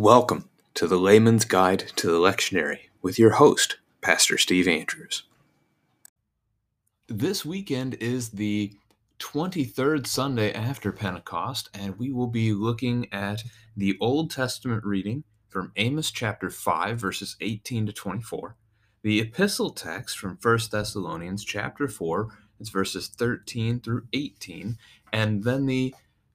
[0.00, 5.24] Welcome to the Layman's Guide to the Lectionary with your host, Pastor Steve Andrews.
[7.08, 8.74] This weekend is the
[9.18, 13.42] 23rd Sunday after Pentecost, and we will be looking at
[13.76, 18.54] the Old Testament reading from Amos chapter 5, verses 18 to 24,
[19.02, 22.28] the epistle text from 1 Thessalonians chapter 4,
[22.60, 24.78] it's verses 13 through 18,
[25.12, 25.92] and then the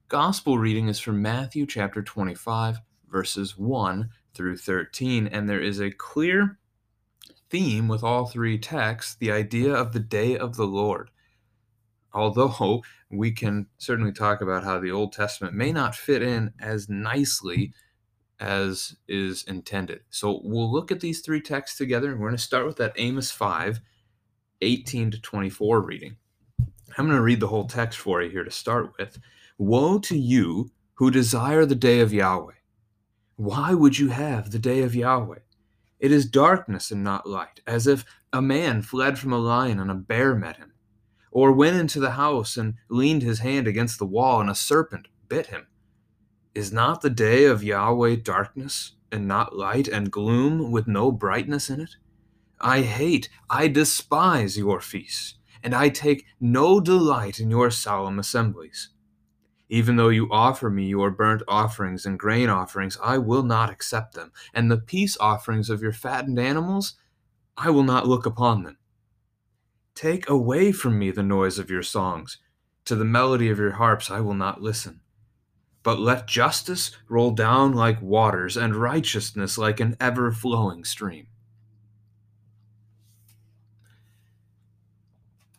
[0.08, 2.80] gospel reading is from Matthew chapter 25
[3.14, 5.28] verses 1 through 13.
[5.28, 6.58] And there is a clear
[7.48, 11.10] theme with all three texts the idea of the day of the Lord.
[12.12, 16.88] Although we can certainly talk about how the Old Testament may not fit in as
[16.88, 17.72] nicely
[18.40, 20.00] as is intended.
[20.10, 22.94] So we'll look at these three texts together, and we're going to start with that
[22.96, 23.80] Amos 5
[24.60, 26.16] 18 to 24 reading.
[26.98, 29.18] I'm going to read the whole text for you here to start with.
[29.58, 32.54] Woe to you who desire the day of Yahweh.
[33.36, 35.40] Why would you have the day of Yahweh?
[35.98, 39.90] It is darkness and not light, as if a man fled from a lion and
[39.90, 40.74] a bear met him,
[41.32, 45.08] or went into the house and leaned his hand against the wall and a serpent
[45.28, 45.66] bit him.
[46.54, 51.68] Is not the day of Yahweh darkness and not light and gloom with no brightness
[51.68, 51.96] in it?
[52.60, 58.90] I hate, I despise your feasts, and I take no delight in your solemn assemblies.
[59.74, 64.14] Even though you offer me your burnt offerings and grain offerings, I will not accept
[64.14, 64.30] them.
[64.54, 66.94] And the peace offerings of your fattened animals,
[67.56, 68.78] I will not look upon them.
[69.96, 72.38] Take away from me the noise of your songs.
[72.84, 75.00] To the melody of your harps, I will not listen.
[75.82, 81.26] But let justice roll down like waters and righteousness like an ever flowing stream.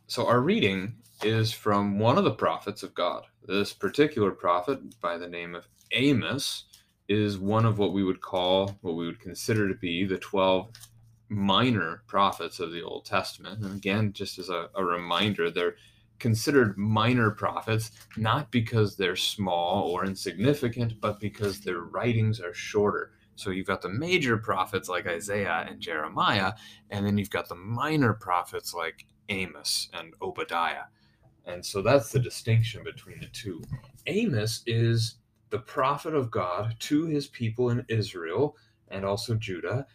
[0.08, 3.26] So, our reading is from one of the prophets of God.
[3.48, 6.66] This particular prophet, by the name of Amos,
[7.08, 10.70] is one of what we would call, what we would consider to be the 12
[11.30, 13.64] minor prophets of the Old Testament.
[13.64, 15.76] And again, just as a, a reminder, they're
[16.20, 23.12] considered minor prophets not because they're small or insignificant, but because their writings are shorter.
[23.36, 26.54] So you've got the major prophets like Isaiah and Jeremiah,
[26.90, 30.86] and then you've got the minor prophets like Amos and Obadiah.
[31.46, 33.62] And so that's the distinction between the two.
[34.08, 35.16] Amos is
[35.50, 38.58] the prophet of God to his people in Israel
[38.90, 39.86] and also Judah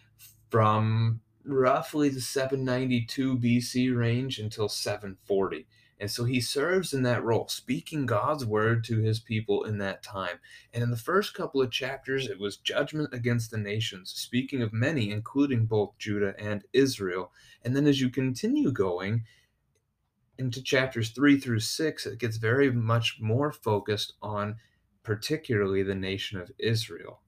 [0.51, 5.67] from roughly the 792 BC range until 740.
[5.99, 10.03] And so he serves in that role, speaking God's word to his people in that
[10.03, 10.39] time.
[10.73, 14.73] And in the first couple of chapters, it was judgment against the nations, speaking of
[14.73, 17.33] many, including both Judah and Israel.
[17.63, 19.25] And then as you continue going,
[20.41, 24.57] into chapters three through six, it gets very much more focused on
[25.03, 27.21] particularly the nation of Israel.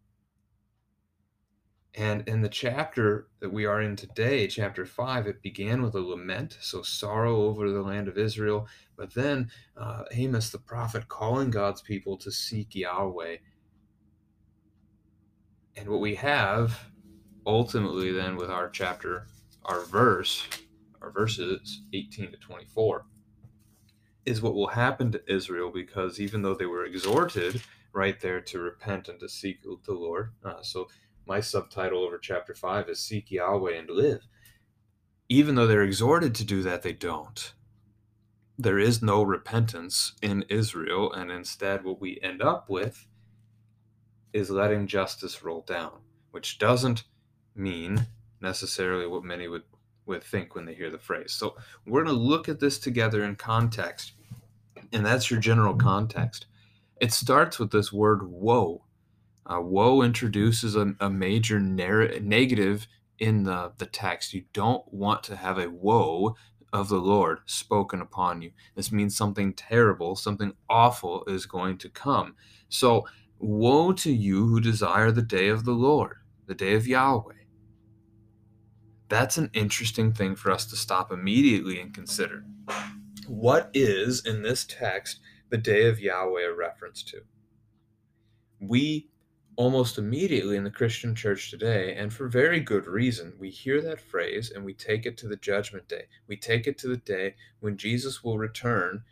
[1.94, 6.00] And in the chapter that we are in today, chapter 5, it began with a
[6.00, 8.66] lament, so sorrow over the land of Israel.
[8.96, 13.36] But then uh, Amos the prophet calling God's people to seek Yahweh.
[15.76, 16.80] And what we have
[17.46, 19.26] ultimately then with our chapter,
[19.64, 20.46] our verse,
[21.02, 23.06] our verses 18 to 24,
[24.24, 27.60] is what will happen to Israel because even though they were exhorted
[27.92, 30.88] right there to repent and to seek the Lord, uh, so
[31.26, 34.26] my subtitle over chapter 5 is Seek Yahweh and Live.
[35.28, 37.54] Even though they're exhorted to do that, they don't.
[38.58, 43.06] There is no repentance in Israel, and instead, what we end up with
[44.32, 47.04] is letting justice roll down, which doesn't
[47.54, 48.06] mean
[48.40, 49.62] necessarily what many would
[50.06, 51.32] would think when they hear the phrase.
[51.32, 54.12] So we're going to look at this together in context,
[54.92, 56.46] and that's your general context.
[57.00, 58.84] It starts with this word woe.
[59.44, 62.86] Uh, woe introduces a, a major narr- negative
[63.18, 64.34] in the, the text.
[64.34, 66.36] You don't want to have a woe
[66.72, 68.52] of the Lord spoken upon you.
[68.74, 72.34] This means something terrible, something awful is going to come.
[72.68, 73.06] So,
[73.38, 77.41] woe to you who desire the day of the Lord, the day of Yahweh
[79.12, 82.44] that's an interesting thing for us to stop immediately and consider.
[83.28, 85.20] What is in this text
[85.50, 87.20] the day of Yahweh a reference to?
[88.58, 89.10] We
[89.56, 94.00] almost immediately in the Christian church today, and for very good reason, we hear that
[94.00, 96.04] phrase and we take it to the judgment day.
[96.26, 99.04] We take it to the day when Jesus will return.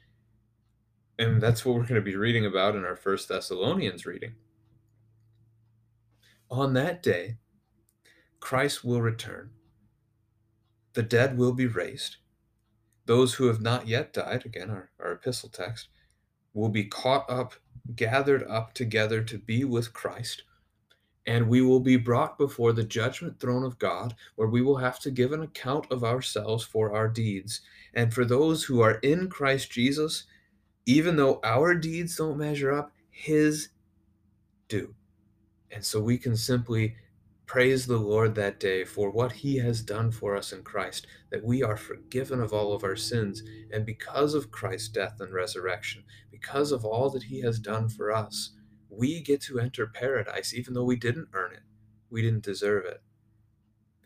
[1.19, 4.33] And that's what we're going to be reading about in our First Thessalonians reading.
[6.51, 7.37] On that day,
[8.41, 9.51] Christ will return
[10.95, 12.17] the dead will be raised.
[13.07, 15.89] Those who have not yet died, again, our, our epistle text,
[16.55, 17.55] will be caught up,
[17.97, 20.45] gathered up together to be with Christ.
[21.27, 24.99] and we will be brought before the judgment throne of God, where we will have
[25.01, 27.61] to give an account of ourselves for our deeds.
[27.95, 30.25] And for those who are in Christ Jesus,
[30.87, 33.69] even though our deeds don't measure up, His
[34.69, 34.95] do.
[35.71, 36.97] And so we can simply
[37.51, 41.43] praise the Lord that day for what He has done for us in Christ, that
[41.43, 43.43] we are forgiven of all of our sins.
[43.73, 48.13] And because of Christ's death and resurrection, because of all that He has done for
[48.13, 48.53] us,
[48.89, 51.65] we get to enter paradise even though we didn't earn it.
[52.09, 53.03] We didn't deserve it.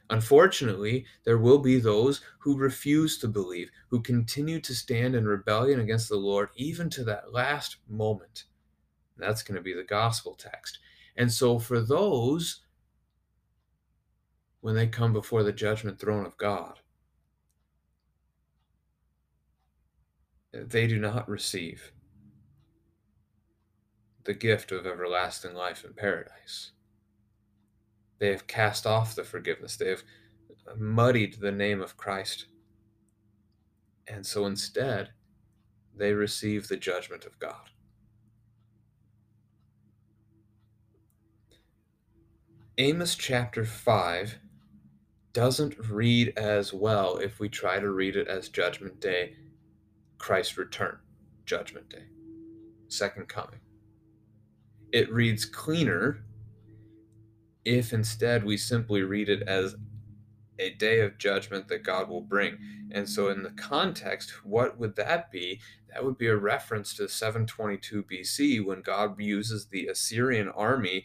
[0.09, 5.81] Unfortunately, there will be those who refuse to believe, who continue to stand in rebellion
[5.81, 8.45] against the Lord even to that last moment.
[9.19, 10.79] That's going to be the gospel text.
[11.15, 12.64] And so, for those,
[14.65, 16.81] when they come before the judgment throne of God,
[20.55, 21.93] they do not receive
[24.25, 26.71] the gift of everlasting life in paradise.
[28.19, 30.03] They have cast off the forgiveness, they have
[30.79, 32.47] muddied the name of Christ.
[34.07, 35.11] And so instead,
[35.95, 37.69] they receive the judgment of God.
[42.79, 44.39] Amos chapter 5
[45.35, 49.35] doesn't read as well if we try to read it as Judgment Day,
[50.17, 50.99] Christ's return,
[51.45, 52.05] Judgment Day,
[52.89, 53.61] Second Coming
[54.95, 56.25] it reads cleaner
[57.65, 59.75] if instead we simply read it as
[60.61, 62.57] a day of judgment that God will bring.
[62.93, 65.61] And so, in the context, what would that be?
[65.93, 71.05] That would be a reference to 722 BC when God uses the Assyrian army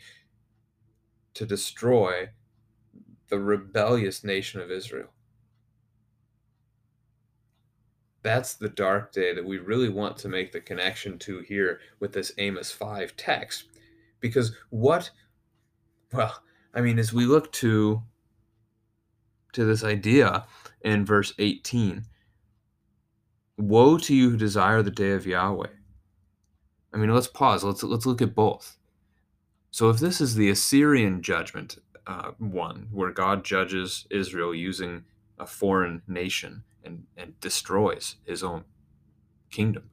[1.33, 2.29] to destroy
[3.29, 5.09] the rebellious nation of Israel.
[8.21, 12.11] That's the dark day that we really want to make the connection to here with
[12.13, 13.65] this Amos 5 text.
[14.19, 15.11] Because what
[16.11, 16.41] well
[16.73, 18.01] i mean as we look to
[19.53, 20.45] to this idea
[20.81, 22.03] in verse 18
[23.57, 25.67] woe to you who desire the day of yahweh.
[26.93, 27.63] I mean let's pause.
[27.63, 28.77] Let's let's look at both.
[29.71, 31.77] So if this is the assyrian judgment
[32.09, 35.03] uh, one where god judges israel using
[35.37, 38.63] a foreign nation and and destroys his own
[39.51, 39.89] kingdom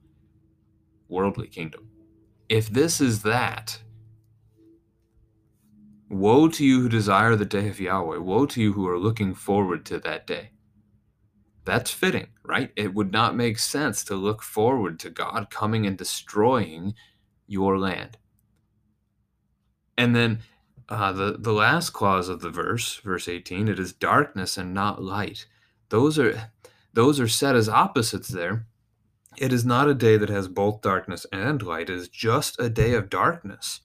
[1.07, 1.87] worldly kingdom
[2.49, 3.79] if this is that
[6.09, 8.17] Woe to you who desire the day of Yahweh.
[8.17, 10.51] Woe to you who are looking forward to that day.
[11.65, 12.71] That's fitting, right?
[12.77, 16.93] It would not make sense to look forward to God coming and destroying
[17.45, 18.17] your land.
[19.97, 20.39] And then
[20.89, 25.03] uh, the, the last clause of the verse, verse 18, it is darkness and not
[25.03, 25.45] light.
[25.89, 26.51] Those are
[26.93, 28.65] those are set as opposites there.
[29.37, 31.89] It is not a day that has both darkness and light.
[31.89, 33.81] It is just a day of darkness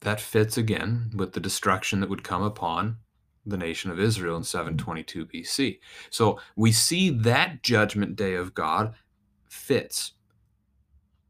[0.00, 2.96] that fits again with the destruction that would come upon
[3.44, 5.78] the nation of Israel in 722 BC.
[6.10, 8.94] So we see that judgment day of God
[9.48, 10.12] fits.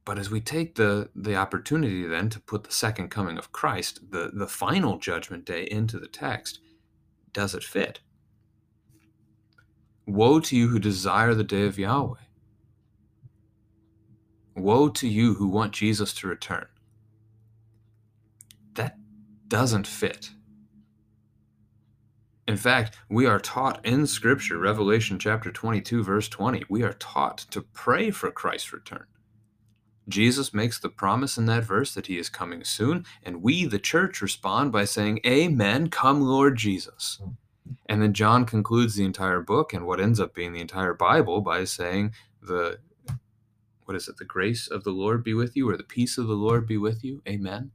[0.09, 4.11] But as we take the, the opportunity then to put the second coming of Christ,
[4.11, 6.61] the, the final judgment day, into the text,
[7.35, 8.01] does it fit?
[10.07, 12.23] Woe to you who desire the day of Yahweh.
[14.57, 16.69] Woe to you who want Jesus to return
[18.77, 18.97] that
[19.47, 20.31] doesn't fit.
[22.47, 27.37] In fact, we are taught in Scripture, Revelation chapter 22, verse 20, we are taught
[27.51, 29.05] to pray for Christ's return.
[30.09, 33.79] Jesus makes the promise in that verse that he is coming soon, and we, the
[33.79, 37.21] church, respond by saying, Amen, come, Lord Jesus.
[37.87, 41.43] And then John concludes the entire book and what ends up being the entire Bible
[41.43, 42.13] by saying,
[42.43, 42.79] the
[43.85, 46.27] what is it, the grace of the Lord be with you, or the peace of
[46.27, 47.23] the Lord be with you.
[47.27, 47.71] Amen.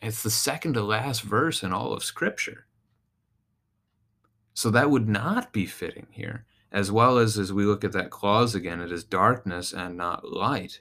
[0.00, 2.66] It's the second to last verse in all of Scripture.
[4.52, 6.44] So that would not be fitting here.
[6.70, 10.30] As well as as we look at that clause again, it is darkness and not
[10.30, 10.80] light.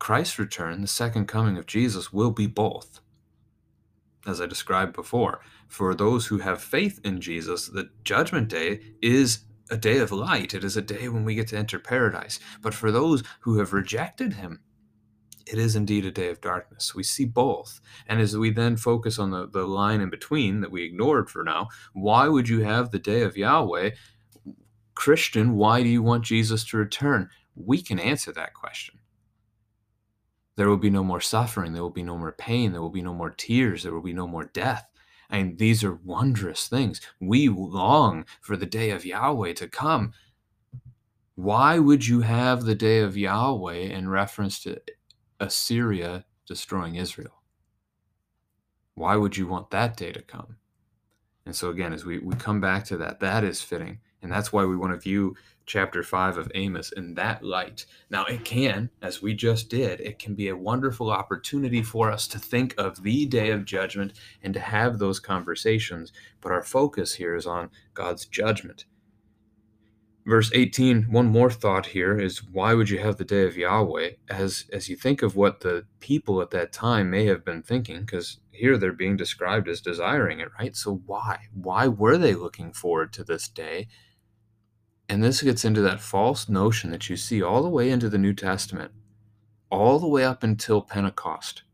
[0.00, 3.00] Christ's return, the second coming of Jesus, will be both.
[4.26, 9.44] As I described before, for those who have faith in Jesus, the judgment day is
[9.70, 10.52] a day of light.
[10.52, 12.40] It is a day when we get to enter paradise.
[12.60, 14.60] But for those who have rejected him,
[15.46, 16.94] it is indeed a day of darkness.
[16.94, 17.80] We see both.
[18.06, 21.44] And as we then focus on the, the line in between that we ignored for
[21.44, 23.90] now, why would you have the day of Yahweh?
[24.94, 27.28] Christian, why do you want Jesus to return?
[27.54, 28.99] We can answer that question.
[30.60, 31.72] There will be no more suffering.
[31.72, 32.72] There will be no more pain.
[32.72, 33.82] There will be no more tears.
[33.82, 34.86] There will be no more death.
[35.32, 37.00] Mean, these are wondrous things.
[37.18, 40.12] We long for the day of Yahweh to come.
[41.34, 44.82] Why would you have the day of Yahweh in reference to
[45.40, 47.40] Assyria destroying Israel?
[48.94, 50.56] Why would you want that day to come?
[51.46, 54.00] And so, again, as we, we come back to that, that is fitting.
[54.20, 55.36] And that's why we want to view
[55.70, 57.86] chapter 5 of Amos in that light.
[58.10, 62.26] Now, it can, as we just did, it can be a wonderful opportunity for us
[62.28, 66.12] to think of the day of judgment and to have those conversations.
[66.40, 68.84] But our focus here is on God's judgment.
[70.26, 74.10] Verse 18, one more thought here is why would you have the day of Yahweh?
[74.28, 78.00] As as you think of what the people at that time may have been thinking,
[78.00, 80.76] because here they're being described as desiring it, right?
[80.76, 81.46] So why?
[81.54, 83.88] Why were they looking forward to this day?
[85.10, 88.16] And this gets into that false notion that you see all the way into the
[88.16, 88.92] New Testament,
[89.68, 91.64] all the way up until Pentecost.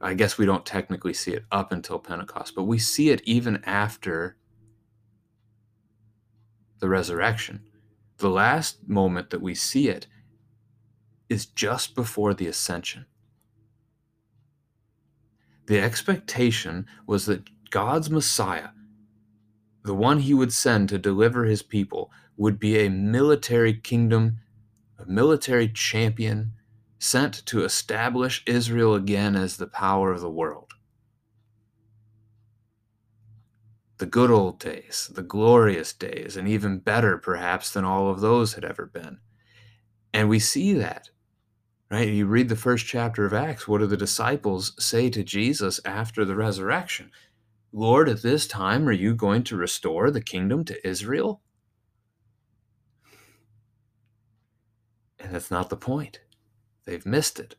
[0.00, 3.62] I guess we don't technically see it up until Pentecost, but we see it even
[3.66, 4.38] after
[6.78, 7.60] the resurrection.
[8.16, 10.06] The last moment that we see it
[11.28, 13.04] is just before the ascension.
[15.66, 18.68] The expectation was that God's Messiah
[19.84, 24.38] the one he would send to deliver his people, would be a military kingdom,
[24.98, 26.52] a military champion
[26.98, 30.72] sent to establish Israel again as the power of the world.
[33.98, 38.54] The good old days, the glorious days, and even better perhaps than all of those
[38.54, 39.18] had ever been.
[40.12, 41.10] And we see that,
[41.90, 42.08] right?
[42.08, 43.66] You read the first chapter of Acts.
[43.66, 47.10] What do the disciples say to Jesus after the resurrection?
[47.72, 51.40] Lord, at this time, are you going to restore the kingdom to Israel?
[55.18, 56.20] And that's not the point.
[56.84, 57.56] They've missed it.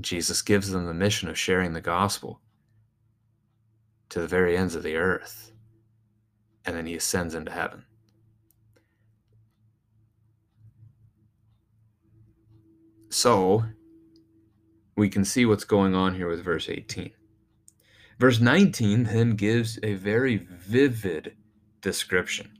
[0.00, 2.40] Jesus gives them the mission of sharing the gospel
[4.08, 5.52] to the very ends of the earth.
[6.64, 7.84] And then he ascends into heaven.
[13.10, 13.64] So,
[14.96, 17.12] we can see what's going on here with verse 18.
[18.18, 21.36] Verse 19 then gives a very vivid
[21.80, 22.50] description.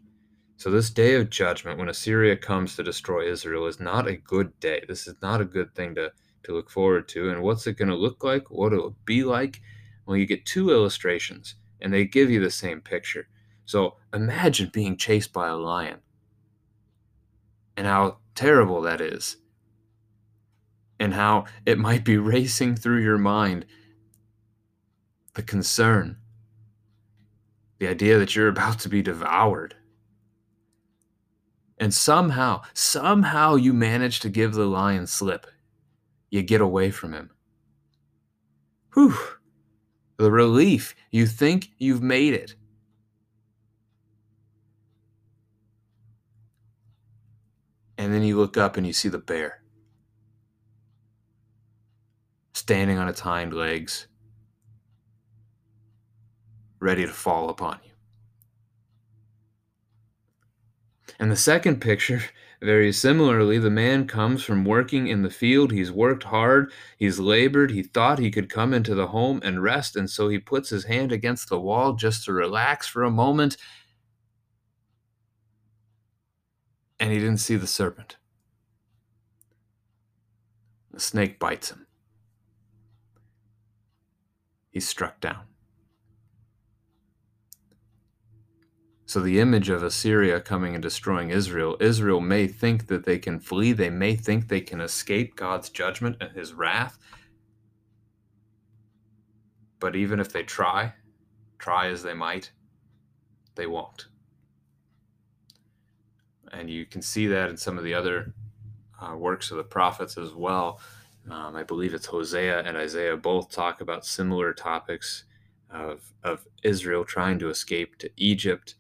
[0.56, 4.58] So, this day of judgment, when Assyria comes to destroy Israel, is not a good
[4.60, 4.84] day.
[4.86, 6.12] This is not a good thing to,
[6.44, 7.30] to look forward to.
[7.30, 8.50] And what's it going to look like?
[8.50, 9.60] What will it be like?
[10.06, 13.28] Well, you get two illustrations, and they give you the same picture.
[13.64, 15.98] So, imagine being chased by a lion
[17.76, 19.36] and how terrible that is,
[20.98, 23.66] and how it might be racing through your mind
[25.34, 26.16] the concern,
[27.78, 29.74] the idea that you're about to be devoured.
[31.78, 35.46] And somehow, somehow you manage to give the lion slip.
[36.30, 37.30] You get away from him.
[38.94, 39.16] Whew.
[40.16, 40.94] The relief.
[41.10, 42.54] You think you've made it.
[47.98, 49.64] And then you look up and you see the bear
[52.54, 54.06] standing on its hind legs,
[56.84, 57.90] ready to fall upon you.
[61.18, 62.22] And the second picture,
[62.60, 65.72] very similarly, the man comes from working in the field.
[65.72, 69.96] He's worked hard, he's labored, he thought he could come into the home and rest,
[69.96, 73.56] and so he puts his hand against the wall just to relax for a moment.
[77.00, 78.18] And he didn't see the serpent.
[80.92, 81.86] The snake bites him.
[84.70, 85.53] He's struck down.
[89.14, 93.38] So, the image of Assyria coming and destroying Israel, Israel may think that they can
[93.38, 96.98] flee, they may think they can escape God's judgment and his wrath.
[99.78, 100.94] But even if they try,
[101.60, 102.50] try as they might,
[103.54, 104.08] they won't.
[106.50, 108.34] And you can see that in some of the other
[109.00, 110.80] uh, works of the prophets as well.
[111.30, 115.22] Um, I believe it's Hosea and Isaiah both talk about similar topics
[115.70, 118.74] of, of Israel trying to escape to Egypt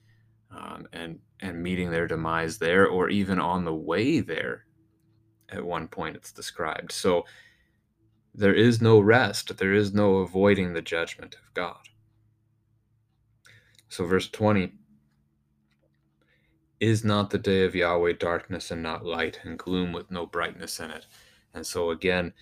[0.56, 4.64] um, and and meeting their demise there, or even on the way there.
[5.50, 6.90] At one point, it's described.
[6.90, 7.24] So
[8.34, 9.56] there is no rest.
[9.58, 11.88] There is no avoiding the judgment of God.
[13.88, 14.72] So, verse 20
[16.80, 20.80] is not the day of Yahweh darkness and not light, and gloom with no brightness
[20.80, 21.06] in it.
[21.54, 22.32] And so, again,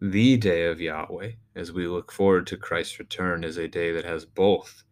[0.00, 4.04] the day of Yahweh, as we look forward to Christ's return, is a day that
[4.04, 4.84] has both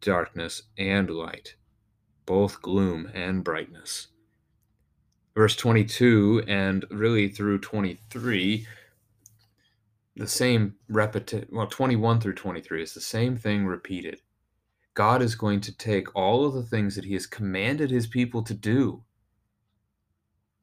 [0.00, 1.56] darkness and light
[2.26, 4.08] both gloom and brightness.
[5.34, 8.66] Verse 22 and really through 23,
[10.16, 14.20] the same repetition, well, 21 through 23 is the same thing repeated.
[14.94, 18.42] God is going to take all of the things that he has commanded his people
[18.42, 19.04] to do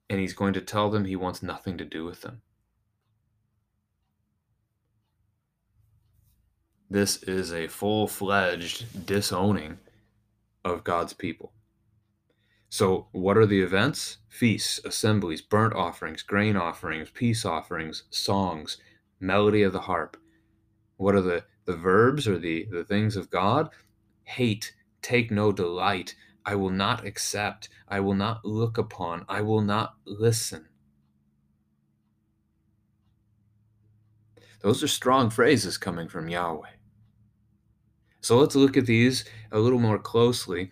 [0.10, 2.42] and he's going to tell them he wants nothing to do with them.
[6.90, 9.78] This is a full fledged disowning
[10.74, 11.54] of God's people.
[12.70, 14.18] So, what are the events?
[14.28, 18.78] Feasts, assemblies, burnt offerings, grain offerings, peace offerings, songs,
[19.20, 20.18] melody of the harp.
[20.98, 23.70] What are the, the verbs or the, the things of God?
[24.24, 29.62] Hate, take no delight, I will not accept, I will not look upon, I will
[29.62, 30.68] not listen.
[34.62, 36.77] Those are strong phrases coming from Yahweh.
[38.28, 40.70] So let's look at these a little more closely.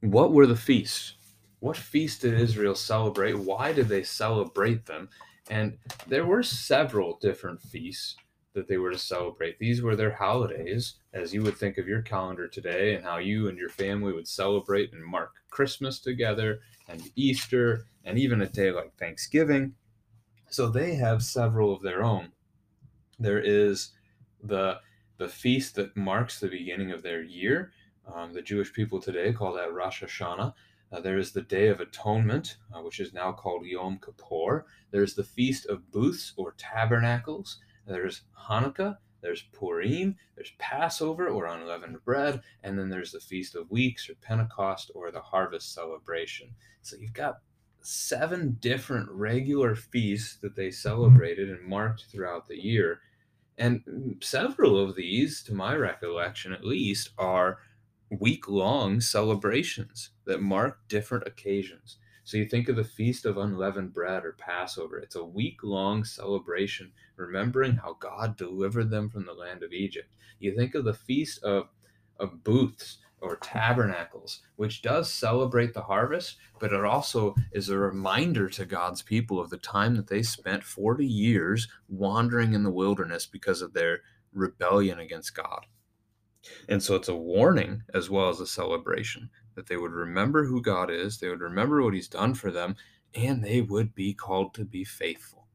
[0.00, 1.14] What were the feasts?
[1.60, 3.38] What feast did Israel celebrate?
[3.38, 5.08] Why did they celebrate them?
[5.48, 8.16] And there were several different feasts
[8.52, 9.58] that they were to celebrate.
[9.58, 13.48] These were their holidays, as you would think of your calendar today and how you
[13.48, 18.70] and your family would celebrate and mark Christmas together and Easter and even a day
[18.70, 19.72] like Thanksgiving.
[20.50, 22.32] So they have several of their own.
[23.18, 23.92] There is
[24.42, 24.80] the
[25.18, 27.72] the feast that marks the beginning of their year.
[28.12, 30.52] Um, the Jewish people today call that Rosh Hashanah.
[30.92, 34.66] Uh, there is the Day of Atonement, uh, which is now called Yom Kippur.
[34.92, 37.58] There's the Feast of Booths or Tabernacles.
[37.86, 38.98] There's Hanukkah.
[39.20, 40.16] There's Purim.
[40.36, 42.42] There's Passover or unleavened bread.
[42.62, 46.54] And then there's the Feast of Weeks or Pentecost or the harvest celebration.
[46.82, 47.40] So you've got
[47.80, 53.00] seven different regular feasts that they celebrated and marked throughout the year.
[53.58, 57.58] And several of these, to my recollection at least, are
[58.10, 61.98] week long celebrations that mark different occasions.
[62.24, 64.98] So you think of the Feast of Unleavened Bread or Passover.
[64.98, 70.12] It's a week long celebration, remembering how God delivered them from the land of Egypt.
[70.40, 71.68] You think of the Feast of,
[72.18, 78.48] of Booths or Tabernacles, which does celebrate the harvest, but it also is a reminder
[78.50, 83.26] to God's people of the time that they spent 40 years wandering in the wilderness
[83.26, 84.00] because of their
[84.32, 85.66] rebellion against God.
[86.68, 90.62] And so it's a warning as well as a celebration that they would remember who
[90.62, 92.76] God is, they would remember what He's done for them,
[93.14, 95.45] and they would be called to be faithful.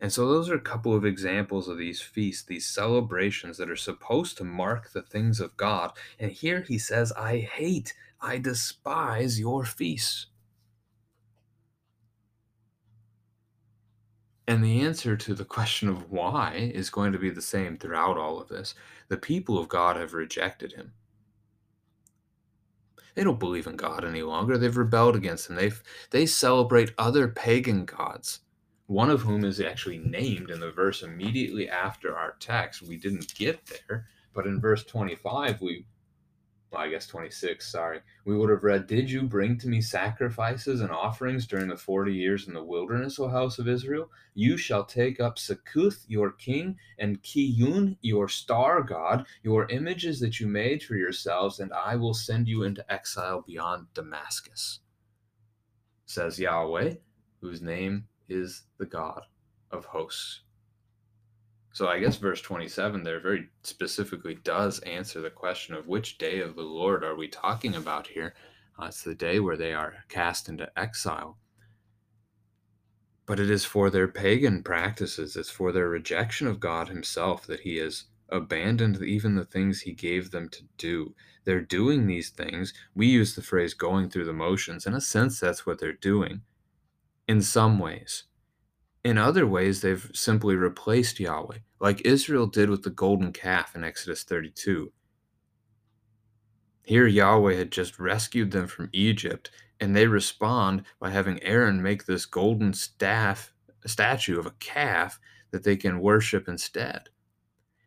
[0.00, 3.76] And so, those are a couple of examples of these feasts, these celebrations that are
[3.76, 5.92] supposed to mark the things of God.
[6.18, 10.26] And here he says, I hate, I despise your feasts.
[14.48, 18.16] And the answer to the question of why is going to be the same throughout
[18.16, 18.74] all of this.
[19.08, 20.92] The people of God have rejected him.
[23.14, 24.56] They don't believe in God any longer.
[24.56, 25.56] They've rebelled against him.
[25.56, 25.72] They
[26.10, 28.40] they celebrate other pagan gods,
[28.88, 32.80] one of whom is actually named in the verse immediately after our text.
[32.80, 35.84] We didn't get there, but in verse 25 we
[36.70, 40.82] well, I guess 26, sorry, we would have read, Did you bring to me sacrifices
[40.82, 44.10] and offerings during the 40 years in the wilderness, O house of Israel?
[44.34, 50.40] You shall take up Sekuth, your king, and Kiyun, your star god, your images that
[50.40, 54.80] you made for yourselves, and I will send you into exile beyond Damascus,
[56.04, 56.96] says Yahweh,
[57.40, 59.22] whose name is the God
[59.70, 60.42] of hosts.
[61.72, 66.40] So I guess verse 27 there very specifically does answer the question of which day
[66.40, 68.34] of the Lord are we talking about here?
[68.80, 71.38] Uh, it's the day where they are cast into exile.
[73.26, 77.60] But it is for their pagan practices, it's for their rejection of God Himself that
[77.60, 81.14] He has abandoned even the things He gave them to do.
[81.44, 82.72] They're doing these things.
[82.94, 84.86] We use the phrase going through the motions.
[84.86, 86.42] In a sense, that's what they're doing
[87.28, 88.24] in some ways.
[89.04, 93.84] In other ways, they've simply replaced Yahweh, like Israel did with the golden calf in
[93.84, 94.92] Exodus 32.
[96.82, 102.06] Here, Yahweh had just rescued them from Egypt, and they respond by having Aaron make
[102.06, 103.52] this golden staff
[103.86, 107.10] statue of a calf that they can worship instead.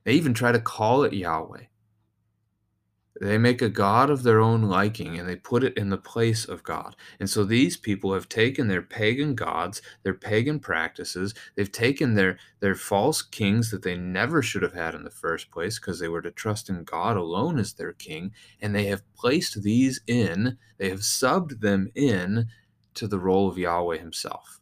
[0.04, 1.66] They even try to call it Yahweh.
[3.22, 6.44] They make a God of their own liking and they put it in the place
[6.44, 6.96] of God.
[7.20, 12.40] And so these people have taken their pagan gods, their pagan practices, they've taken their,
[12.62, 16.08] their false kings that they never should have had in the first place because they
[16.08, 20.58] were to trust in God alone as their king, and they have placed these in,
[20.80, 22.48] they have subbed them in
[22.96, 24.61] to the role of Yahweh himself.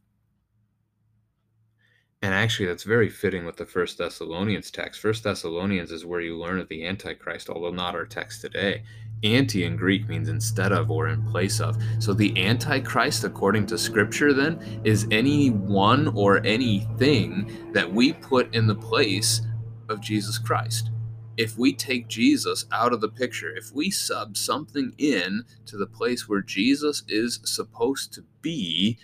[2.22, 5.00] And actually, that's very fitting with the First Thessalonians text.
[5.00, 8.84] First Thessalonians is where you learn of the Antichrist, although not our text today.
[9.24, 11.78] Anti in Greek means instead of or in place of.
[12.00, 18.54] So the Antichrist, according to Scripture, then, is any one or anything that we put
[18.54, 19.42] in the place
[19.88, 20.92] of Jesus Christ.
[21.40, 25.88] if we take Jesus out of the picture, if we sub something in to the
[25.88, 28.98] place where Jesus is supposed to be,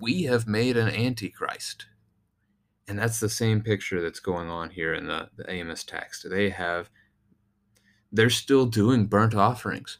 [0.00, 1.86] we have made an antichrist.
[2.86, 6.28] And that's the same picture that's going on here in the, the Amos text.
[6.28, 6.88] They have,
[8.10, 9.98] they're still doing burnt offerings,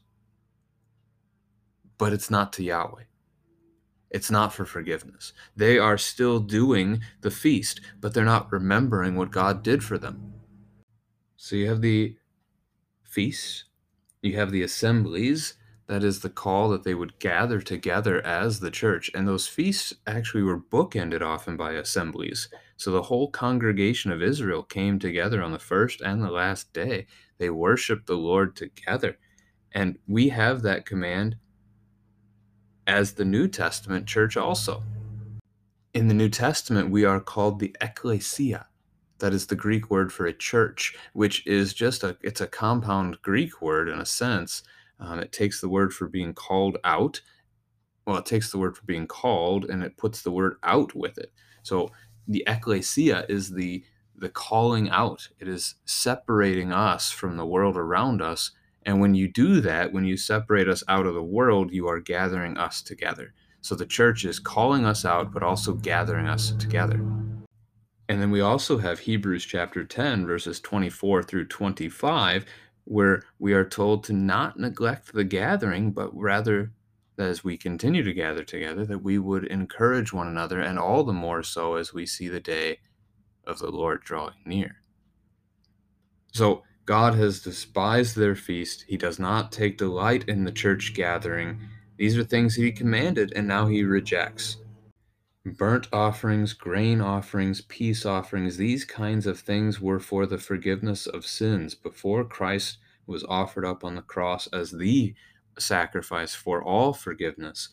[1.99, 3.05] but it's not to Yahweh.
[4.11, 5.35] It's not for forgiveness.
[5.55, 10.33] They are still doing the feast, but they're not remembering what God did for them.
[11.37, 12.17] So you have the
[13.05, 13.65] feasts,
[14.23, 15.55] you have the assemblies,
[15.89, 19.11] that is the call that they would gather together as the church.
[19.15, 22.49] And those feasts actually were bookended often by assemblies.
[22.77, 27.07] So the whole congregation of Israel came together on the first and the last day.
[27.39, 29.19] They worshiped the Lord together.
[29.73, 31.37] And we have that command
[32.87, 34.83] as the New Testament church also.
[35.95, 38.67] In the New Testament, we are called the ecclesia.
[39.21, 43.19] That is the Greek word for a church, which is just a it's a compound
[43.23, 44.63] Greek word in a sense
[45.01, 47.21] um, it takes the word for being called out.
[48.07, 51.19] Well, it takes the word for being called and it puts the word out with
[51.19, 51.33] it.
[51.63, 51.91] So
[52.27, 53.85] the ecclesia is the
[54.21, 55.29] the calling out.
[55.39, 58.51] It is separating us from the world around us.
[58.85, 62.01] And when you do that, when you separate us out of the world, you are
[62.01, 63.33] gathering us together.
[63.61, 67.01] So the church is calling us out, but also gathering us together.
[68.09, 72.47] And then we also have Hebrews chapter 10, verses 24 through 25,
[72.89, 76.73] where we are told to not neglect the gathering, but rather
[77.19, 81.13] as we continue to gather together, that we would encourage one another, and all the
[81.13, 82.79] more so as we see the day
[83.45, 84.77] of the Lord drawing near.
[86.33, 88.87] So, God has despised their feast.
[88.89, 91.61] He does not take delight in the church gathering.
[91.99, 94.57] These are things He commanded, and now He rejects.
[95.53, 101.27] Burnt offerings, grain offerings, peace offerings, these kinds of things were for the forgiveness of
[101.27, 105.15] sins before Christ was offered up on the cross as the
[105.59, 107.71] sacrifice for all forgiveness.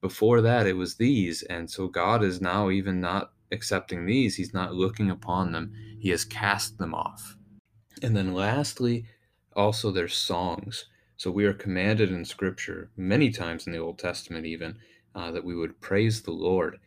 [0.00, 1.42] Before that, it was these.
[1.44, 4.36] And so God is now even not accepting these.
[4.36, 7.36] He's not looking upon them, He has cast them off.
[8.02, 9.06] And then lastly,
[9.54, 10.86] also their songs.
[11.16, 14.78] So we are commanded in Scripture, many times in the Old Testament even,
[15.14, 16.78] uh, that we would praise the Lord.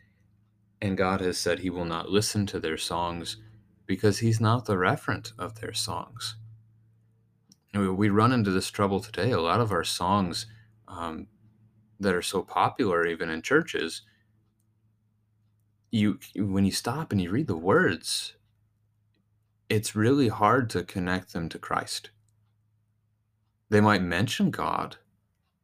[0.82, 3.38] And God has said he will not listen to their songs
[3.86, 6.36] because he's not the referent of their songs.
[7.74, 9.32] We run into this trouble today.
[9.32, 10.48] A lot of our songs
[10.88, 11.28] um,
[12.00, 14.04] that are so popular, even in churches,
[15.92, 18.36] you when you stop and you read the words,
[19.70, 22.12] it's really hard to connect them to Christ.
[23.70, 24.98] They might mention God,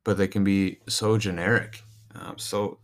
[0.03, 2.79] but they can be so generic, um, so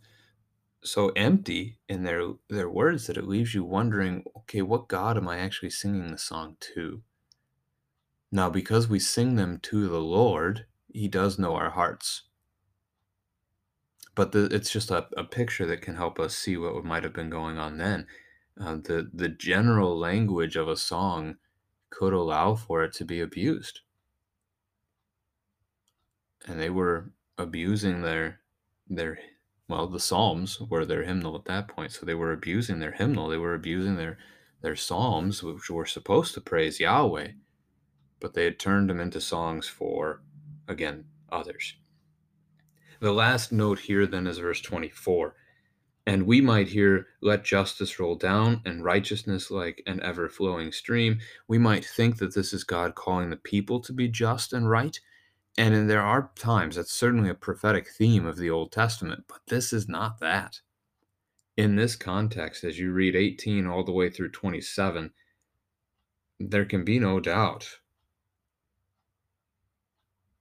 [0.84, 5.28] so empty in their their words that it leaves you wondering, okay, what God am
[5.28, 7.04] I actually singing the song to?
[8.32, 12.24] Now, because we sing them to the Lord, He does know our hearts.
[14.16, 17.14] But the, it's just a, a picture that can help us see what might have
[17.14, 18.08] been going on then.
[18.60, 21.38] Uh, the the general language of a song
[21.90, 23.82] could allow for it to be abused,
[26.48, 28.42] and they were abusing their
[28.88, 29.20] their
[29.72, 31.94] well, the Psalms were their hymnal at that point.
[31.94, 33.30] So they were abusing their hymnal.
[33.30, 34.18] They were abusing their
[34.62, 37.30] their psalms, which were supposed to praise Yahweh,
[38.20, 40.22] but they had turned them into songs for,
[40.68, 41.76] again, others.
[43.00, 45.36] The last note here then is verse 24.
[46.06, 51.20] And we might hear, let justice roll down and righteousness like an ever flowing stream.
[51.48, 55.00] We might think that this is God calling the people to be just and right,
[55.58, 59.74] and there are times that's certainly a prophetic theme of the Old Testament, but this
[59.74, 60.62] is not that.
[61.58, 65.12] In this context, as you read 18 all the way through 27,
[66.40, 67.80] there can be no doubt.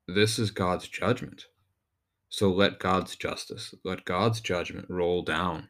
[0.07, 1.47] This is God's judgment.
[2.29, 5.69] So let God's justice, let God's judgment roll down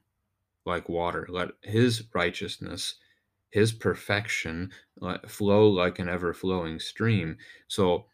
[0.67, 1.27] like water.
[1.31, 2.97] Let his righteousness,
[3.49, 4.71] his perfection
[5.27, 7.39] flow like an ever flowing stream.
[7.67, 8.07] So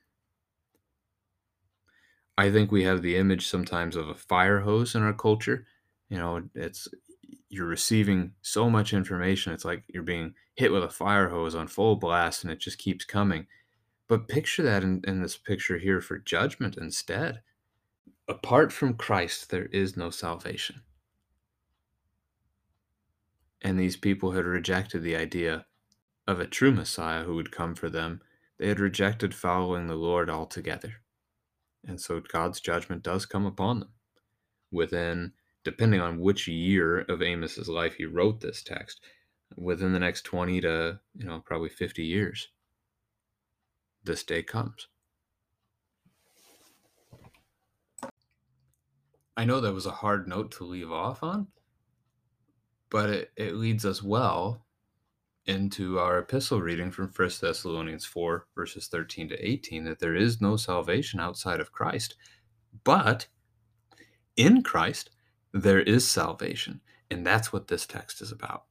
[2.39, 5.67] I think we have the image sometimes of a fire hose in our culture.
[6.09, 6.89] You know, it's
[7.49, 9.53] you're receiving so much information.
[9.53, 12.79] It's like you're being hit with a fire hose on full blast and it just
[12.79, 13.47] keeps coming.
[14.09, 17.41] But picture that in, in this picture here for judgment instead.
[18.29, 20.83] Apart from Christ, there is no salvation.
[23.63, 25.67] And these people had rejected the idea
[26.27, 28.21] of a true Messiah who would come for them.
[28.59, 30.97] They had rejected following the Lord altogether.
[31.87, 33.91] And so God's judgment does come upon them
[34.73, 35.33] within,
[35.65, 39.01] depending on which year of Amos's life he wrote this text,
[39.57, 42.49] within the next 20 to, you know, probably 50 years.
[44.05, 44.89] this day comes.
[49.37, 51.49] I know that was a hard note to leave off on,
[52.91, 54.66] but it, it leads us well
[55.47, 60.41] into our epistle reading from 1 Thessalonians 4, verses 13 to 18, that there is
[60.41, 62.17] no salvation outside of Christ.
[62.85, 63.29] But
[64.37, 65.11] in Christ,
[65.53, 66.81] there is salvation.
[67.11, 68.65] And that's what this text is about.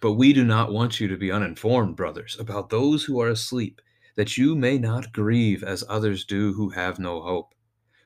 [0.00, 3.80] But we do not want you to be uninformed, brothers, about those who are asleep,
[4.16, 7.54] that you may not grieve as others do who have no hope.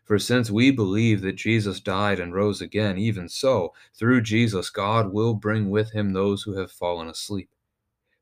[0.04, 5.12] For since we believe that Jesus died and rose again, even so, through Jesus, God
[5.12, 7.50] will bring with him those who have fallen asleep.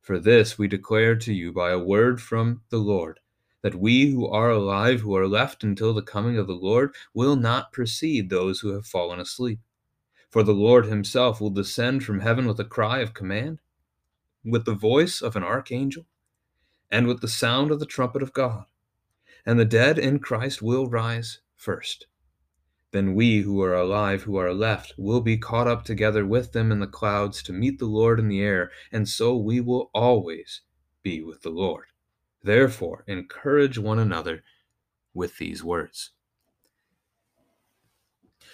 [0.03, 3.21] For this we declare to you by a word from the Lord,
[3.63, 7.37] that we who are alive, who are left until the coming of the Lord, will
[7.37, 9.61] not precede those who have fallen asleep.
[10.29, 13.61] For the Lord himself will descend from heaven with a cry of command,
[14.45, 16.07] with the voice of an archangel,
[16.91, 18.65] and with the sound of the trumpet of God.
[19.47, 22.09] And the dead in Christ will rise first.
[22.93, 26.71] Then we who are alive, who are left, will be caught up together with them
[26.71, 30.61] in the clouds to meet the Lord in the air, and so we will always
[31.03, 31.87] be with the Lord.
[32.43, 34.43] Therefore, encourage one another
[35.15, 36.11] with these words.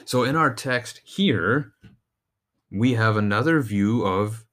[0.05, 1.72] So, in our text here,
[2.70, 4.44] we have another view of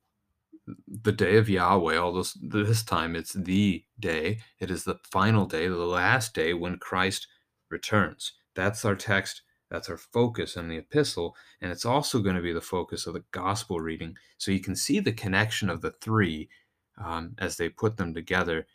[0.88, 1.98] the day of Yahweh.
[1.98, 6.78] Although this time it's the day, it is the final day, the last day when
[6.78, 7.28] Christ
[7.69, 8.34] returns.
[8.56, 9.43] That's our text
[9.76, 13.14] that's our focus in the epistle, and it's also going to be the focus of
[13.14, 14.16] the gospel reading.
[14.38, 16.50] So you can see the connection of the three
[16.98, 18.68] um, as they put them together.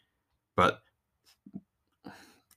[0.54, 0.82] But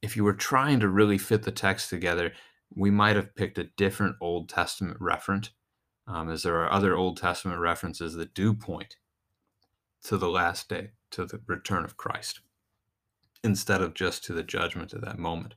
[0.02, 2.34] if you were trying to really fit the text together,
[2.76, 5.52] we might have picked a different Old Testament referent,
[6.06, 8.98] um, as there are other Old Testament references that do point
[10.04, 12.42] to the last day, to the return of Christ,
[13.42, 15.56] instead of just to the judgment of that moment.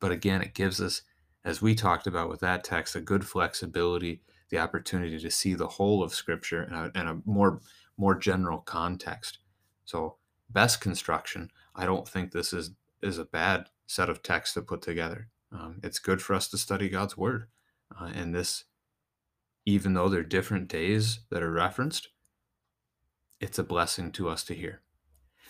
[0.00, 1.02] But again, it gives us
[1.44, 5.66] as we talked about with that text, a good flexibility, the opportunity to see the
[5.66, 7.60] whole of Scripture in a, in a more
[7.96, 9.38] more general context.
[9.84, 10.16] So,
[10.50, 14.82] best construction, I don't think this is is a bad set of texts to put
[14.82, 15.28] together.
[15.52, 17.48] Um, it's good for us to study God's Word,
[18.00, 18.64] uh, and this,
[19.66, 22.08] even though they're different days that are referenced,
[23.40, 24.80] it's a blessing to us to hear.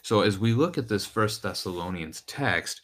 [0.02, 2.82] So, as we look at this First Thessalonians text,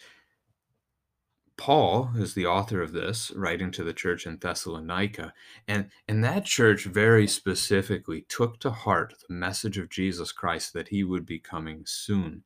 [1.60, 5.34] Paul is the author of this, writing to the church in Thessalonica,
[5.68, 10.88] and and that church very specifically took to heart the message of Jesus Christ that
[10.88, 12.44] he would be coming soon.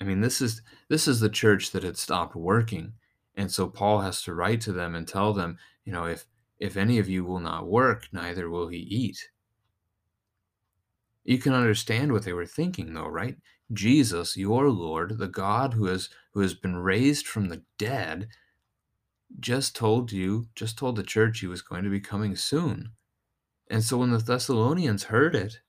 [0.00, 2.94] I mean, this is this is the church that had stopped working,
[3.36, 6.26] and so Paul has to write to them and tell them, you know, if
[6.58, 9.28] if any of you will not work, neither will he eat.
[11.22, 13.36] You can understand what they were thinking, though, right?
[13.72, 18.28] Jesus, your Lord, the God who has who has been raised from the dead,
[19.40, 22.90] just told you, just told the church he was going to be coming soon.
[23.70, 25.60] And so when the Thessalonians heard it,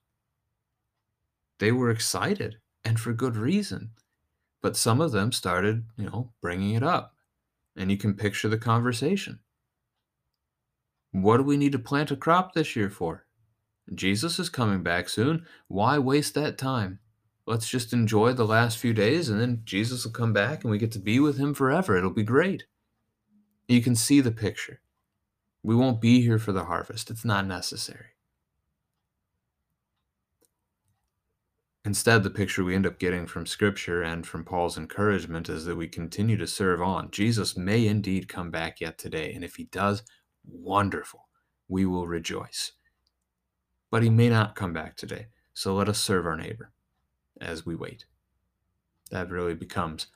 [1.58, 3.92] they were excited and for good reason.
[4.60, 7.14] But some of them started, you know, bringing it up.
[7.76, 9.40] And you can picture the conversation.
[11.12, 13.26] What do we need to plant a crop this year for?
[13.94, 15.46] Jesus is coming back soon.
[15.68, 16.98] Why waste that time?
[17.46, 20.78] Let's just enjoy the last few days and then Jesus will come back and we
[20.78, 21.96] get to be with him forever.
[21.96, 22.64] It'll be great.
[23.68, 24.80] You can see the picture.
[25.62, 28.06] We won't be here for the harvest, it's not necessary.
[31.84, 35.76] Instead, the picture we end up getting from Scripture and from Paul's encouragement is that
[35.76, 37.12] we continue to serve on.
[37.12, 40.02] Jesus may indeed come back yet today, and if he does,
[40.44, 41.28] wonderful.
[41.68, 42.72] We will rejoice.
[43.88, 46.72] But he may not come back today, so let us serve our neighbor
[47.40, 48.04] as we wait.
[49.10, 50.08] That really becomes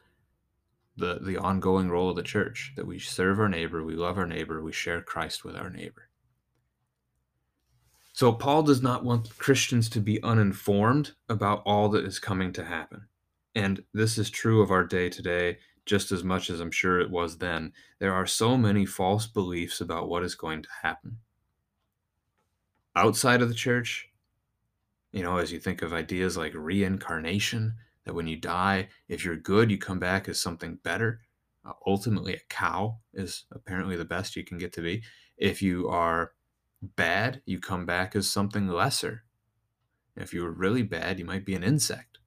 [0.96, 4.26] the, the ongoing role of the church that we serve our neighbor, we love our
[4.26, 6.09] neighbor, we share Christ with our neighbor.
[8.12, 12.64] So, Paul does not want Christians to be uninformed about all that is coming to
[12.64, 13.06] happen.
[13.54, 17.11] And this is true of our day today just as much as I'm sure it
[17.11, 17.72] was then.
[17.98, 21.18] There are so many false beliefs about what is going to happen.
[22.94, 24.10] Outside of the church,
[25.12, 29.37] you know, as you think of ideas like reincarnation, that when you die, if you're
[29.37, 31.20] good, you come back as something better.
[31.64, 35.03] Uh, ultimately, a cow is apparently the best you can get to be.
[35.37, 36.33] If you are
[36.83, 39.25] bad, you come back as something lesser.
[40.16, 42.18] If you were really bad, you might be an insect.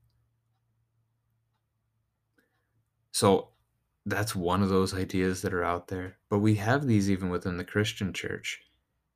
[3.12, 3.50] So
[4.06, 6.18] that's one of those ideas that are out there.
[6.30, 8.62] But we have these even within the Christian church.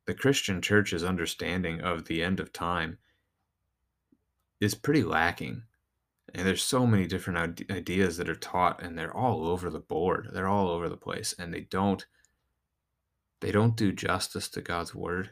[0.06, 2.98] The Christian church's understanding of the end of time
[4.60, 5.62] is pretty lacking.
[6.34, 10.28] And there's so many different ideas that are taught and they're all over the board.
[10.32, 12.06] They're all over the place and they don't
[13.40, 15.30] they don't do justice to God's word.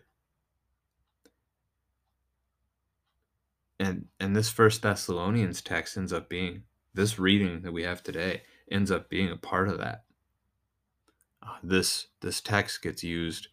[3.79, 6.63] And and this first Thessalonians text ends up being
[6.95, 10.05] this reading that we have today ends up being a part of that.
[11.43, 13.49] Uh, this this text gets used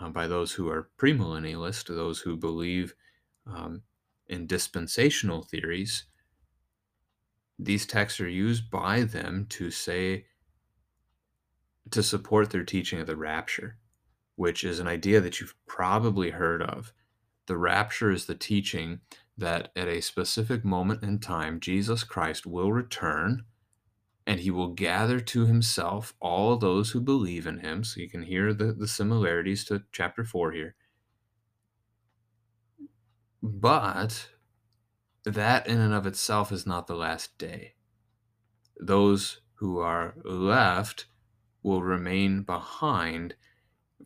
[0.00, 2.94] uh, by those who are premillennialist, those who believe
[3.46, 3.82] um,
[4.28, 6.04] in dispensational theories.
[7.58, 10.26] These texts are used by them to say
[11.90, 13.78] to support their teaching of the rapture,
[14.36, 16.92] which is an idea that you've probably heard of.
[17.46, 19.00] The rapture is the teaching
[19.36, 23.44] that at a specific moment in time, Jesus Christ will return
[24.26, 27.82] and he will gather to himself all those who believe in him.
[27.82, 30.74] So you can hear the, the similarities to chapter 4 here.
[33.42, 34.28] But
[35.24, 37.74] that in and of itself is not the last day.
[38.80, 41.06] Those who are left
[41.62, 43.34] will remain behind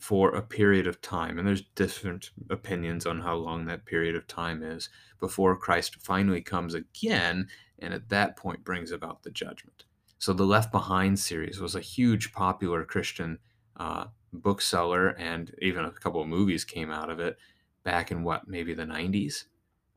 [0.01, 1.39] for a period of time.
[1.39, 4.89] And there's different opinions on how long that period of time is
[5.21, 9.85] before Christ finally comes again and at that point brings about the judgment.
[10.19, 13.39] So the Left Behind series was a huge popular Christian
[13.77, 17.37] uh, bookseller, and even a couple of movies came out of it
[17.85, 19.45] back in what maybe the 90s.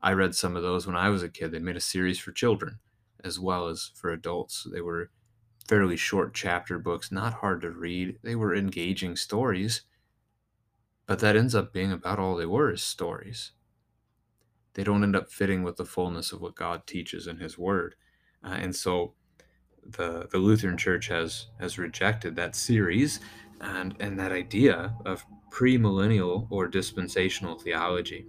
[0.02, 1.52] I read some of those when I was a kid.
[1.52, 2.78] They made a series for children
[3.24, 4.66] as well as for adults.
[4.70, 5.10] They were
[5.66, 8.18] fairly short chapter books, not hard to read.
[8.22, 9.82] They were engaging stories,
[11.06, 13.52] but that ends up being about all they were is stories.
[14.74, 17.94] They don't end up fitting with the fullness of what God teaches in His Word.
[18.44, 19.14] Uh, and so
[19.82, 23.20] the the Lutheran Church has has rejected that series
[23.60, 28.26] and and that idea of premillennial or dispensational theology.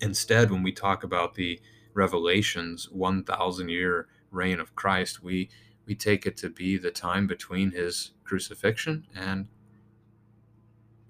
[0.00, 1.60] Instead, when we talk about the
[1.92, 5.50] Revelations 1000 year reign of Christ, we
[5.86, 9.48] we take it to be the time between his crucifixion and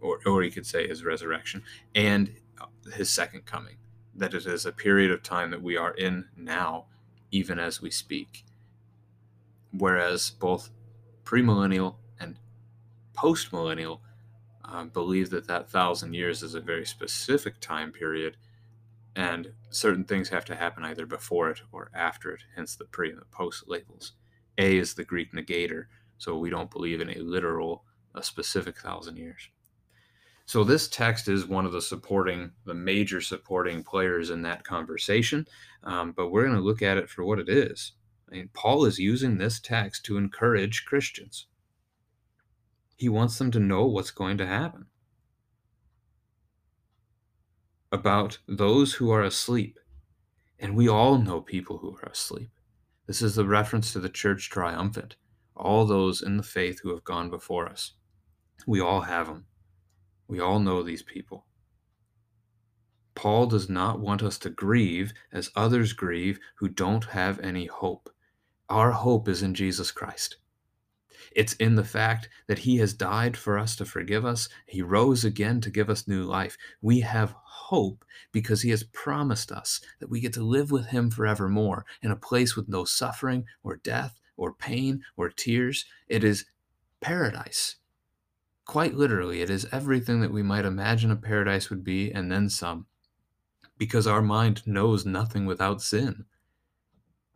[0.01, 1.63] or or you could say his resurrection
[1.95, 3.77] and uh, his second coming.
[4.15, 6.87] That it is a period of time that we are in now
[7.31, 8.45] even as we speak
[9.73, 10.71] whereas both
[11.25, 11.97] premillennial
[13.21, 14.01] and postmillennial
[14.65, 18.37] uh, believe that that thousand years is a very specific time period,
[19.17, 23.11] and certain things have to happen either before it or after it, hence the pre
[23.11, 24.13] and the post labels.
[24.59, 25.87] A is the Greek negator,
[26.19, 29.49] so we don't believe in a literal, a specific thousand years.
[30.47, 35.47] So this text is one of the supporting, the major supporting players in that conversation,
[35.85, 37.93] um, but we're going to look at it for what it is.
[38.29, 41.47] I mean, Paul is using this text to encourage Christians.
[43.01, 44.85] He wants them to know what's going to happen
[47.91, 49.79] about those who are asleep.
[50.59, 52.51] And we all know people who are asleep.
[53.07, 55.17] This is the reference to the church triumphant,
[55.57, 57.95] all those in the faith who have gone before us.
[58.67, 59.47] We all have them.
[60.29, 61.47] We all know these people.
[63.15, 68.11] Paul does not want us to grieve as others grieve who don't have any hope.
[68.69, 70.37] Our hope is in Jesus Christ.
[71.31, 74.49] It's in the fact that he has died for us to forgive us.
[74.67, 76.57] He rose again to give us new life.
[76.83, 81.11] We have hope because he has promised us that we get to live with him
[81.11, 85.85] forevermore in a place with no suffering or death or pain or tears.
[86.09, 86.47] It is
[87.01, 87.77] paradise.
[88.67, 92.49] Quite literally, it is everything that we might imagine a paradise would be and then
[92.49, 92.87] some,
[93.79, 96.25] because our mind knows nothing without sin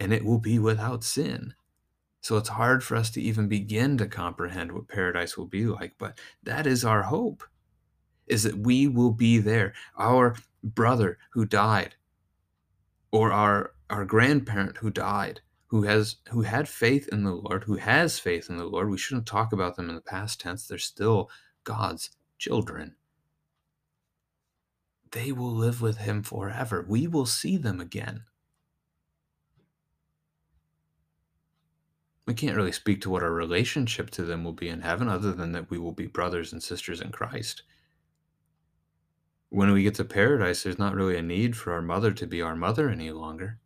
[0.01, 1.55] and it will be without sin.
[2.25, 5.93] So it's hard for us to even begin to comprehend what paradise will be like,
[5.99, 7.45] but that is our hope
[8.27, 9.75] is that we will be there.
[9.99, 11.97] Our brother who died
[13.13, 17.77] or our our grandparent who died, who has who had faith in the Lord, who
[17.77, 18.89] has faith in the Lord.
[18.89, 20.67] We shouldn't talk about them in the past tense.
[20.67, 21.29] They're still
[21.65, 22.09] God's
[22.39, 22.97] children.
[25.13, 26.87] They will live with him forever.
[26.89, 28.25] We will see them again.
[32.27, 35.33] We can't really speak to what our relationship to them will be in heaven other
[35.33, 37.63] than that we will be brothers and sisters in Christ.
[39.51, 42.41] When we get to paradise, there's not really a need for our mother to be
[42.41, 43.59] our mother any longer.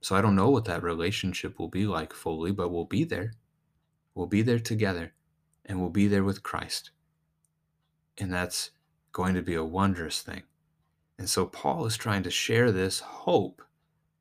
[0.00, 3.34] So I don't know what that relationship will be like fully, but we'll be there.
[4.14, 5.12] We'll be there together
[5.64, 6.90] and we'll be there with Christ.
[8.18, 8.70] And that's
[9.12, 10.42] going to be a wondrous thing.
[11.18, 13.62] And so Paul is trying to share this hope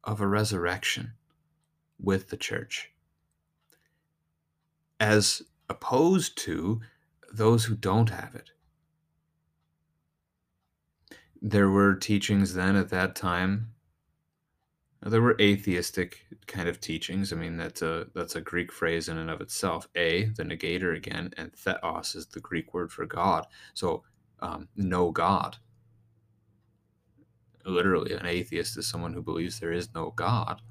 [0.04, 1.14] of a resurrection
[2.02, 2.92] with the church,
[5.00, 6.82] as opposed to
[7.32, 8.52] those who don't have it.
[11.42, 13.74] There were teachings then at that time
[15.02, 17.32] there were atheistic kind of teachings.
[17.32, 19.88] I mean, that's a that's a Greek phrase in and of itself.
[19.96, 23.48] A, the negator again, and theos is the Greek word for God.
[23.74, 24.04] So,
[24.42, 25.58] um, no God.
[27.66, 30.62] Literally, an atheist is someone who believes there is no God.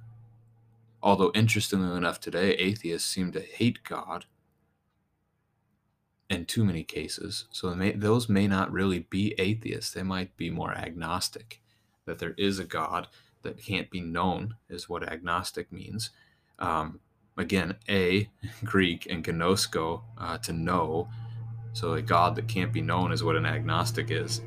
[1.03, 4.27] Although, interestingly enough, today atheists seem to hate God
[6.29, 7.47] in too many cases.
[7.51, 9.93] So may, those may not really be atheists.
[9.93, 11.61] They might be more agnostic,
[12.05, 13.09] that there is a God
[13.43, 16.11] that can't be known, is what agnostic means.
[16.59, 17.01] Um,
[17.37, 18.29] again, a
[18.65, 21.09] Greek and gnosko uh, to know.
[21.73, 24.41] So a God that can't be known is what an agnostic is.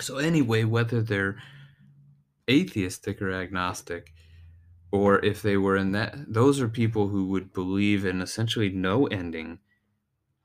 [0.00, 1.36] So anyway, whether they're
[2.48, 4.12] atheistic or agnostic,
[4.90, 9.06] or if they were in that, those are people who would believe in essentially no
[9.06, 9.58] ending,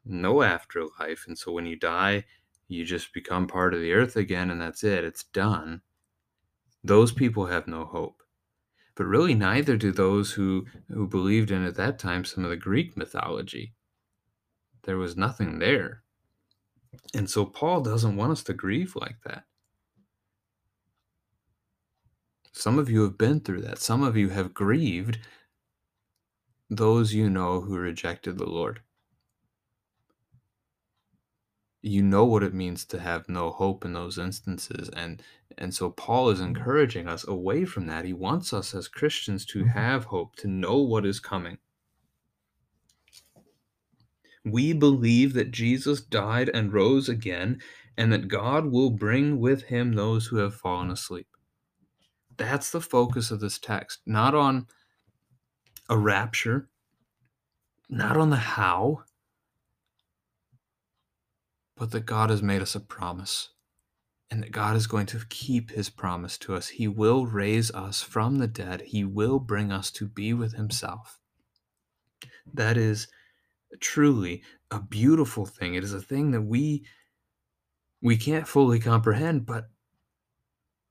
[0.06, 2.26] no afterlife, and so when you die,
[2.68, 5.04] you just become part of the earth again, and that's it.
[5.04, 5.82] It's done.
[6.84, 8.24] Those people have no hope.
[8.96, 12.58] But really, neither do those who, who believed in at that time some of the
[12.58, 13.74] Greek mythology.
[14.84, 16.04] There was nothing there.
[17.14, 19.46] And so Paul doesn't want us to grieve like that.
[22.54, 23.80] Some of you have been through that.
[23.80, 25.20] Some of you have grieved
[26.70, 28.82] those you know who rejected the Lord.
[31.82, 35.22] You know what it means to have no hope in those instances and
[35.58, 36.50] and so Paul is mm-hmm.
[36.50, 38.06] encouraging us away from that.
[38.06, 39.70] He wants us as Christians to mm-hmm.
[39.70, 41.58] have hope, to know what is coming.
[44.46, 47.62] We believe that Jesus died and rose again,
[47.98, 51.28] and that God will bring with him those who have fallen asleep.
[52.38, 54.68] That's the focus of this text, not on
[55.90, 56.70] a rapture,
[57.90, 59.04] not on the how,
[61.76, 63.50] but that God has made us a promise
[64.32, 66.70] and that God is going to keep his promise to us.
[66.70, 71.20] He will raise us from the dead, he will bring us to be with himself.
[72.52, 73.08] That is
[73.80, 75.76] truly a beautiful thing.
[75.76, 76.86] It is a thing that we
[78.02, 79.70] we can't fully comprehend, but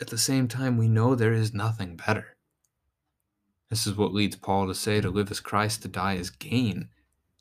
[0.03, 2.37] at the same time we know there is nothing better.
[3.71, 6.89] This is what leads Paul to say to live as Christ, to die as gain.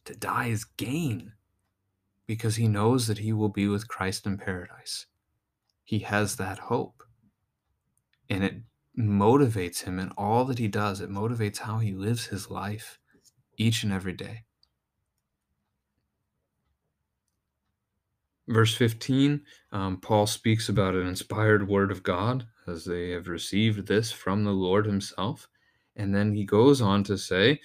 [0.05, 1.33] To die is gain
[2.27, 5.07] because he knows that he will be with Christ in paradise.
[5.83, 7.03] He has that hope.
[8.29, 8.57] And it
[8.97, 11.01] motivates him in all that he does.
[11.01, 12.99] It motivates how he lives his life
[13.57, 14.43] each and every day.
[18.51, 23.87] Verse 15, um, Paul speaks about an inspired word of God as they have received
[23.87, 25.47] this from the Lord himself.
[25.95, 27.61] And then he goes on to say,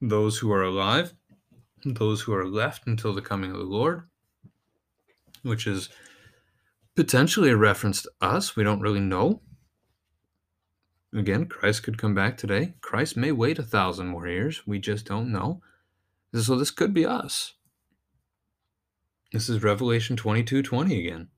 [0.00, 1.12] Those who are alive,
[1.84, 4.08] those who are left until the coming of the Lord,
[5.42, 5.90] which is
[6.96, 8.56] potentially a reference to us.
[8.56, 9.42] We don't really know.
[11.12, 12.76] Again, Christ could come back today.
[12.80, 14.66] Christ may wait a thousand more years.
[14.66, 15.60] We just don't know.
[16.34, 17.52] So this could be us.
[19.30, 21.28] This is Revelation 22 20 again.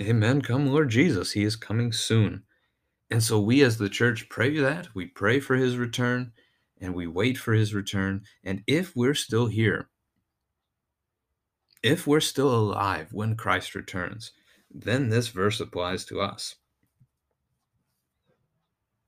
[0.00, 0.40] Amen.
[0.40, 1.32] Come, Lord Jesus.
[1.32, 2.44] He is coming soon.
[3.10, 4.94] And so we as the church pray that.
[4.94, 6.32] We pray for his return
[6.80, 8.22] and we wait for his return.
[8.42, 9.90] And if we're still here,
[11.82, 14.32] if we're still alive when Christ returns,
[14.70, 16.54] then this verse applies to us.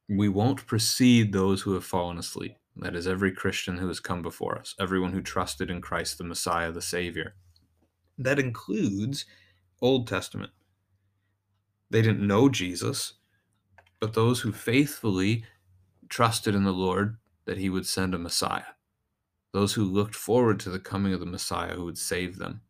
[0.09, 2.57] We won't precede those who have fallen asleep.
[2.77, 6.25] That is, every Christian who has come before us, everyone who trusted in Christ the
[6.25, 7.35] Messiah, the Savior.
[8.21, 9.25] That includes
[9.81, 10.53] Old Testament.
[11.89, 13.15] They didn't know Jesus,
[13.99, 15.45] but those who faithfully
[16.11, 17.17] trusted in the Lord
[17.47, 18.75] that he would send a Messiah,
[19.53, 22.61] those who looked forward to the coming of the Messiah who would save them,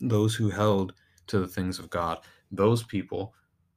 [0.00, 0.92] those who held
[1.28, 2.18] to the things of God,
[2.50, 3.32] those people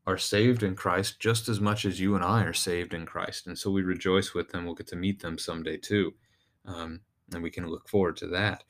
[0.08, 3.46] are saved in Christ just as much as you and I are saved in Christ.
[3.46, 4.66] And so we rejoice with them.
[4.66, 6.16] We'll get to meet them someday too.
[6.66, 8.64] Um, and we can look forward to that.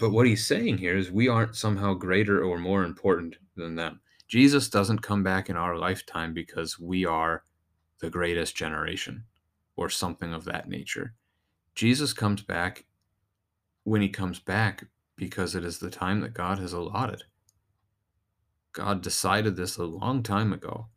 [0.00, 4.00] But what he's saying here is we aren't somehow greater or more important than them.
[4.26, 7.44] Jesus doesn't come back in our lifetime because we are
[8.00, 9.24] the greatest generation
[9.76, 11.14] or something of that nature.
[11.74, 12.86] Jesus comes back
[13.84, 14.86] when he comes back
[15.16, 17.24] because it is the time that God has allotted.
[18.72, 20.88] God decided this a long time ago.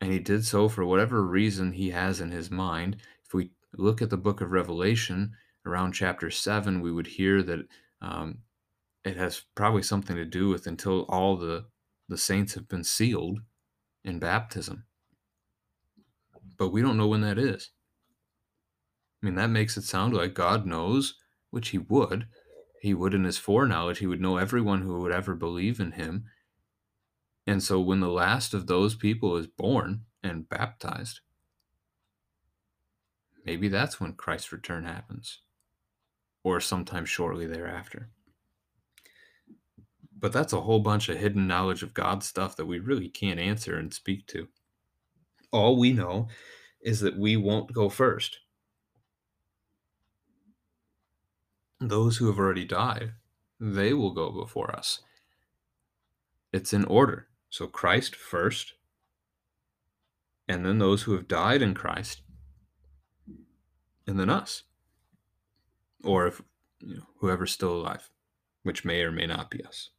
[0.00, 2.98] And he did so for whatever reason he has in his mind.
[3.24, 5.32] If we look at the book of Revelation,
[5.68, 7.68] around chapter 7, we would hear that
[8.02, 8.40] um,
[9.04, 11.66] it has probably something to do with until all the,
[12.08, 13.40] the saints have been sealed
[14.04, 14.86] in baptism.
[16.58, 17.70] But we don't know when that is.
[19.22, 21.14] I mean, that makes it sound like God knows,
[21.50, 22.28] which he would.
[22.80, 26.26] He would, in his foreknowledge, he would know everyone who would ever believe in him
[27.48, 31.18] And so when the last of those people is born and baptized,
[33.44, 35.40] maybe that's when Christ's return happens,
[36.42, 38.10] or sometime shortly thereafter.
[40.18, 43.38] But that's a whole bunch of hidden knowledge of God stuff that we really can't
[43.38, 44.48] answer and speak to.
[45.52, 46.28] All we know
[46.82, 48.38] is that we won't go first.
[51.80, 53.12] Those who have already died,
[53.60, 55.00] they will go before us.
[56.52, 57.28] It's in order.
[57.50, 58.74] So Christ first,
[60.48, 62.22] and then those who have died in Christ,
[64.06, 64.64] and then us.
[66.04, 66.42] Or if
[66.80, 68.08] you know, whoever's still alive,
[68.62, 69.90] which may or may not be us.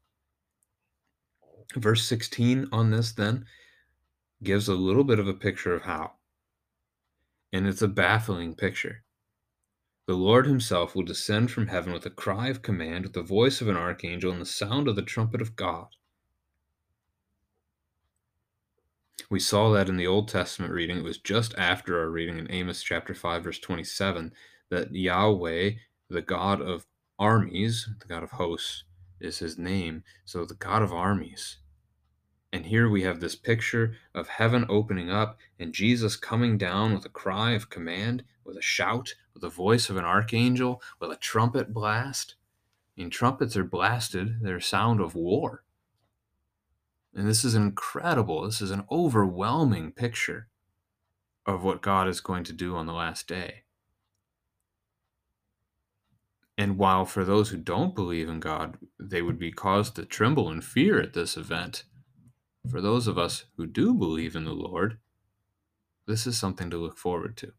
[1.76, 3.46] Verse 16 on this then
[4.42, 6.14] gives a little bit of a picture of how.
[7.52, 9.04] And it's a baffling picture.
[10.08, 13.62] The Lord himself will descend from heaven with a cry of command, with the voice
[13.62, 15.88] of an archangel, and the sound of the trumpet of God.
[19.30, 20.98] We saw that in the Old Testament reading.
[20.98, 24.34] It was just after our reading in Amos chapter 5, verse 27,
[24.70, 25.72] that Yahweh,
[26.10, 26.86] the God of
[27.18, 28.84] armies, the God of hosts,
[29.20, 30.04] is his name.
[30.26, 31.58] So the God of armies.
[32.52, 37.06] And here we have this picture of heaven opening up and Jesus coming down with
[37.06, 41.16] a cry of command, with a shout, with the voice of an archangel, with a
[41.16, 42.36] trumpet blast.
[42.98, 45.64] And trumpets are blasted, they're a sound of war.
[47.14, 48.44] And this is incredible.
[48.44, 50.48] This is an overwhelming picture
[51.46, 53.64] of what God is going to do on the last day.
[56.60, 60.52] And while for those who don't believe in God, they would be caused to tremble
[60.52, 61.86] in fear at this event,
[62.70, 64.98] for those of us who do believe in the Lord,
[66.06, 67.54] this is something to look forward to.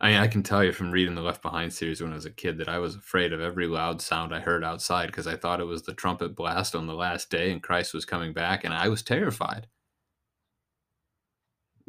[0.00, 2.26] I mean, I can tell you from reading the Left Behind series when I was
[2.26, 5.36] a kid that I was afraid of every loud sound I heard outside because I
[5.36, 8.64] thought it was the trumpet blast on the last day and Christ was coming back,
[8.64, 9.68] and I was terrified.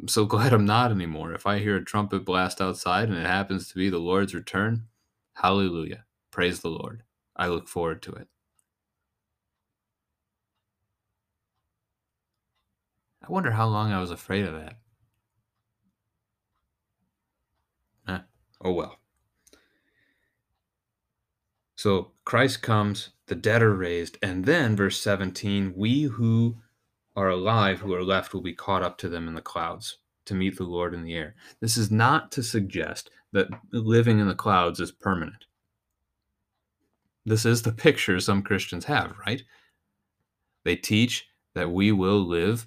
[0.00, 1.32] I'm so glad I'm not anymore.
[1.32, 4.86] If I hear a trumpet blast outside and it happens to be the Lord's return,
[5.40, 6.04] hallelujah.
[6.30, 7.02] Praise the Lord.
[7.36, 8.28] I look forward to it.
[13.26, 14.76] I wonder how long I was afraid of that.
[18.62, 18.98] Oh well.
[21.76, 26.58] So Christ comes, the dead are raised, and then, verse 17, we who
[27.16, 30.34] are alive, who are left, will be caught up to them in the clouds to
[30.34, 31.34] meet the Lord in the air.
[31.60, 35.46] This is not to suggest that living in the clouds is permanent.
[37.24, 39.42] This is the picture some Christians have, right?
[40.64, 42.66] They teach that we will live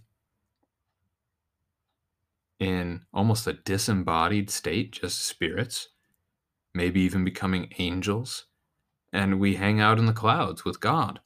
[2.59, 5.89] in almost a disembodied state, just spirits,
[6.74, 8.45] maybe even becoming angels,
[9.11, 11.20] and we hang out in the clouds with God.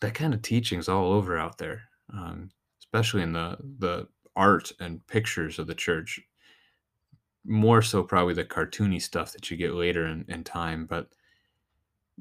[0.00, 5.06] That kind of teaching's all over out there, um, especially in the the art and
[5.06, 6.20] pictures of the church.
[7.46, 11.08] More so, probably the cartoony stuff that you get later in, in time, but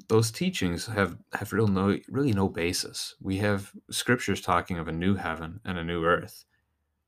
[0.08, 3.16] those teachings have have real no really no basis.
[3.22, 6.46] We have scriptures talking of a new heaven and a new earth,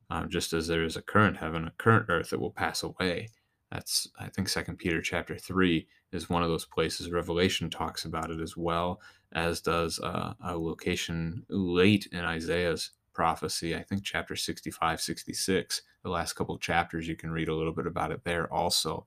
[0.08, 3.28] um, just as there is a current heaven, a current earth that will pass away.
[3.70, 7.10] That's I think Second Peter chapter three is one of those places.
[7.10, 9.00] Revelation talks about it as well
[9.32, 13.74] as does uh, a location late in Isaiah's prophecy.
[13.74, 15.82] I think chapter 65, 66.
[16.04, 19.06] The last couple chapters you can read a little bit about it there also.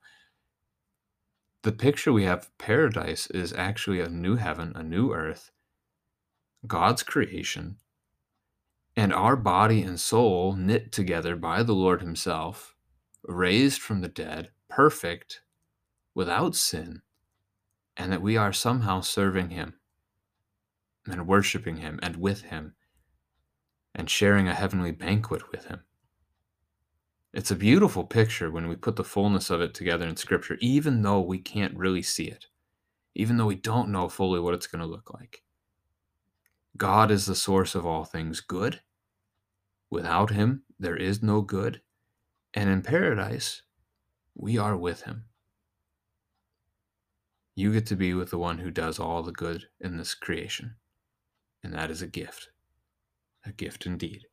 [1.62, 5.52] The picture we have of paradise is actually a new heaven, a new earth,
[6.66, 7.78] God's creation,
[8.96, 12.76] and our body and soul knit together by the Lord Himself,
[13.24, 15.42] raised from the dead, perfect,
[16.16, 17.04] without sin,
[17.96, 19.76] and that we are somehow serving Him
[21.06, 22.74] and worshiping Him and with Him
[24.10, 25.82] and sharing a heavenly banquet with Him.
[27.32, 31.04] It's a beautiful picture when we put the fullness of it together in Scripture, even
[31.04, 32.48] though we can't really see it,
[33.14, 35.44] even though we don't know fully what it's going to look like.
[36.76, 38.82] God is the source of all things good,
[39.92, 41.82] Without him, there is no good.
[42.54, 43.64] And in paradise,
[44.36, 45.26] we are with him.
[47.56, 50.76] You get to be with the one who does all the good in this creation.
[51.64, 52.50] And that is a gift,
[53.46, 54.28] a gift indeed.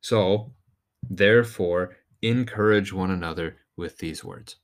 [0.00, 0.52] So,
[1.08, 4.56] therefore, encourage one another with these words.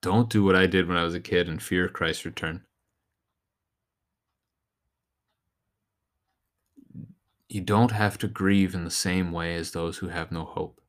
[0.00, 2.64] Don't do what I did when I was a kid and fear Christ's return.
[7.48, 10.80] You don't have to grieve in the same way as those who have no hope.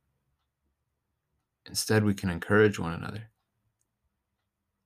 [1.66, 3.30] Instead, we can encourage one another.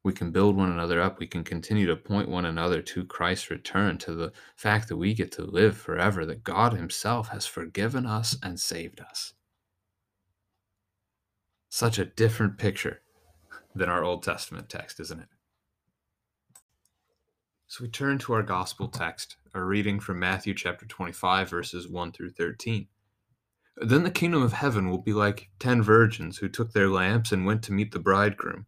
[0.07, 1.19] We can build one another up.
[1.19, 5.13] We can continue to point one another to Christ's return, to the fact that we
[5.13, 9.33] get to live forever, that God Himself has forgiven us and saved us.
[11.67, 13.01] Such a different picture
[13.75, 15.27] than our Old Testament text, isn't it?
[17.67, 22.13] So we turn to our gospel text, a reading from Matthew chapter 25, verses 1
[22.13, 22.87] through 13.
[23.75, 27.45] Then the kingdom of heaven will be like ten virgins who took their lamps and
[27.45, 28.67] went to meet the bridegroom.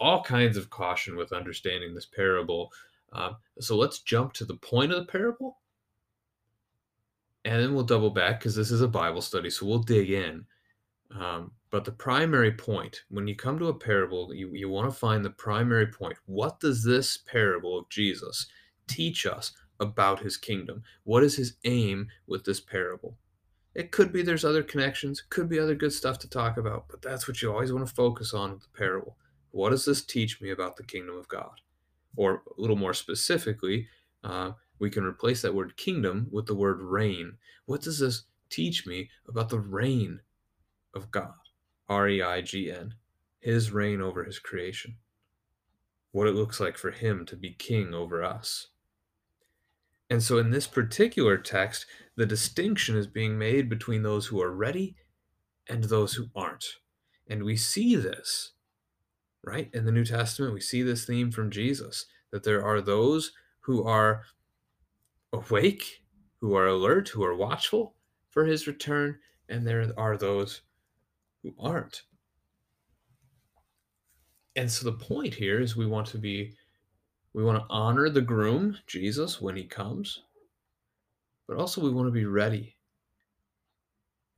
[0.00, 2.72] all kinds of caution with understanding this parable.
[3.12, 5.58] Um, so let's jump to the point of the parable.
[7.44, 10.44] And then we'll double back because this is a Bible study, so we'll dig in.
[11.18, 14.98] Um, but the primary point, when you come to a parable, you, you want to
[14.98, 16.16] find the primary point.
[16.26, 18.46] What does this parable of Jesus
[18.88, 20.82] teach us about his kingdom?
[21.04, 23.16] What is his aim with this parable?
[23.74, 27.02] It could be there's other connections, could be other good stuff to talk about, but
[27.02, 29.16] that's what you always want to focus on with the parable.
[29.50, 31.60] What does this teach me about the kingdom of God?
[32.16, 33.88] Or a little more specifically,
[34.24, 37.34] uh, we can replace that word kingdom with the word reign.
[37.66, 40.20] What does this teach me about the reign
[40.94, 41.34] of God?
[41.88, 42.94] R E I G N,
[43.40, 44.96] his reign over his creation.
[46.12, 48.68] What it looks like for him to be king over us.
[50.08, 51.86] And so in this particular text,
[52.16, 54.96] the distinction is being made between those who are ready
[55.68, 56.66] and those who aren't.
[57.28, 58.52] And we see this
[59.44, 59.70] right?
[59.72, 63.84] In the New Testament, we see this theme from Jesus that there are those who
[63.84, 64.24] are
[65.32, 66.02] awake,
[66.40, 67.94] who are alert, who are watchful
[68.30, 69.18] for his return,
[69.48, 70.62] and there are those
[71.42, 72.02] who aren't.
[74.56, 76.54] And so the point here is we want to be
[77.32, 80.22] we want to honor the groom, Jesus, when he comes,
[81.46, 82.76] but also we want to be ready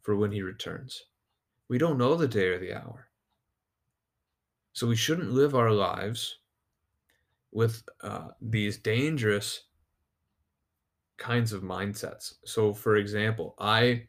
[0.03, 1.05] for when he returns.
[1.69, 3.09] We don't know the day or the hour.
[4.73, 6.39] So we shouldn't live our lives
[7.51, 9.65] with uh, these dangerous
[11.19, 12.35] kinds of mindsets.
[12.45, 14.05] So, for example, I,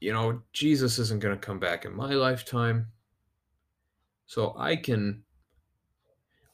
[0.00, 2.86] you know, Jesus isn't going to come back in my lifetime.
[4.26, 5.24] So I can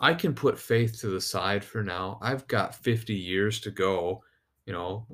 [0.01, 2.19] I can put faith to the side for now.
[2.23, 4.23] I've got 50 years to go,
[4.65, 5.07] you know,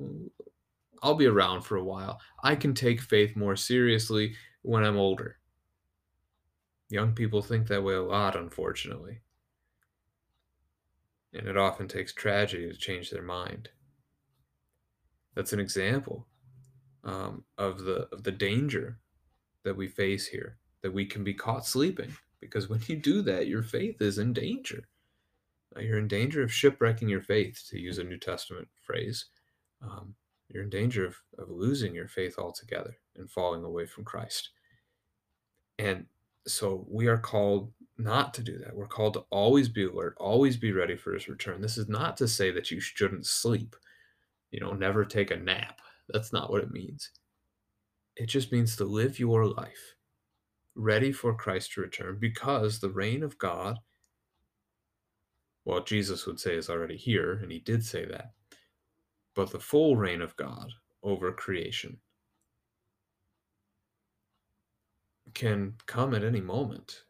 [1.01, 2.19] I'll be around for a while.
[2.43, 5.37] I can take faith more seriously when I'm older.
[6.89, 9.21] Young people think that way a lot, unfortunately.
[11.33, 13.69] And it often takes tragedy to change their mind.
[15.35, 16.27] That's an example
[17.03, 18.99] um, of the of the danger
[19.63, 22.15] that we face here, that we can be caught sleeping.
[22.39, 24.87] Because when you do that, your faith is in danger.
[25.75, 29.25] Uh, you're in danger of shipwrecking your faith, to use a New Testament phrase.
[29.81, 30.15] Um,
[30.47, 34.51] you're in danger of, of losing your faith altogether and falling away from Christ.
[35.79, 36.05] And
[36.47, 38.75] so we are called not to do that.
[38.75, 41.61] We're called to always be alert, always be ready for his return.
[41.61, 43.75] This is not to say that you shouldn't sleep,
[44.51, 45.79] you know, never take a nap.
[46.09, 47.09] That's not what it means.
[48.15, 49.95] It just means to live your life
[50.75, 53.79] ready for Christ to return because the reign of God,
[55.63, 58.31] well, Jesus would say is already here, and he did say that,
[59.35, 60.69] but the full reign of God
[61.01, 61.97] over creation
[65.35, 67.03] can come at any moment.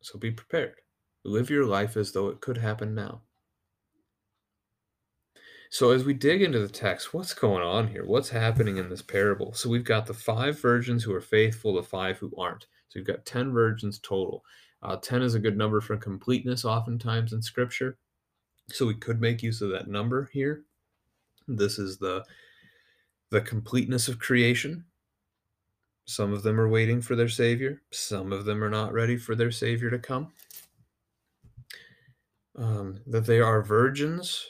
[0.00, 0.76] So be prepared.
[1.24, 3.22] Live your life as though it could happen now.
[5.70, 8.04] So, as we dig into the text, what's going on here?
[8.04, 9.52] What's happening in this parable?
[9.52, 12.66] So, we've got the five virgins who are faithful, the five who aren't.
[12.88, 14.44] So, we've got 10 virgins total.
[14.82, 17.98] Uh, 10 is a good number for completeness, oftentimes in Scripture.
[18.70, 20.62] So, we could make use of that number here.
[21.48, 22.24] This is the,
[23.30, 24.84] the completeness of creation.
[26.06, 29.34] Some of them are waiting for their Savior, some of them are not ready for
[29.34, 30.32] their Savior to come.
[32.56, 34.46] Um, that they are virgins.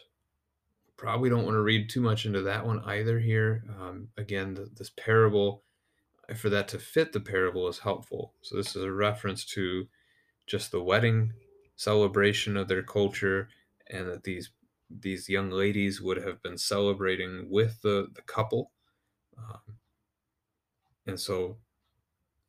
[0.96, 3.64] Probably don't want to read too much into that one either here.
[3.80, 5.64] Um, again, this parable,
[6.36, 8.34] for that to fit the parable, is helpful.
[8.42, 9.88] So, this is a reference to
[10.46, 11.32] just the wedding
[11.74, 13.48] celebration of their culture
[13.88, 14.50] and that these
[14.88, 18.70] these young ladies would have been celebrating with the, the couple.
[19.36, 19.76] Um,
[21.07, 21.57] and so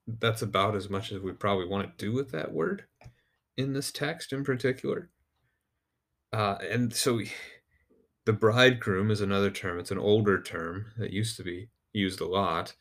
[0.08, 2.86] that's about as much as we probably want to do with that word
[3.58, 5.10] in this text in particular.
[6.32, 7.20] Uh, and so
[8.26, 9.80] the bridegroom is another term.
[9.80, 12.76] It's an older term that used to be used a lot,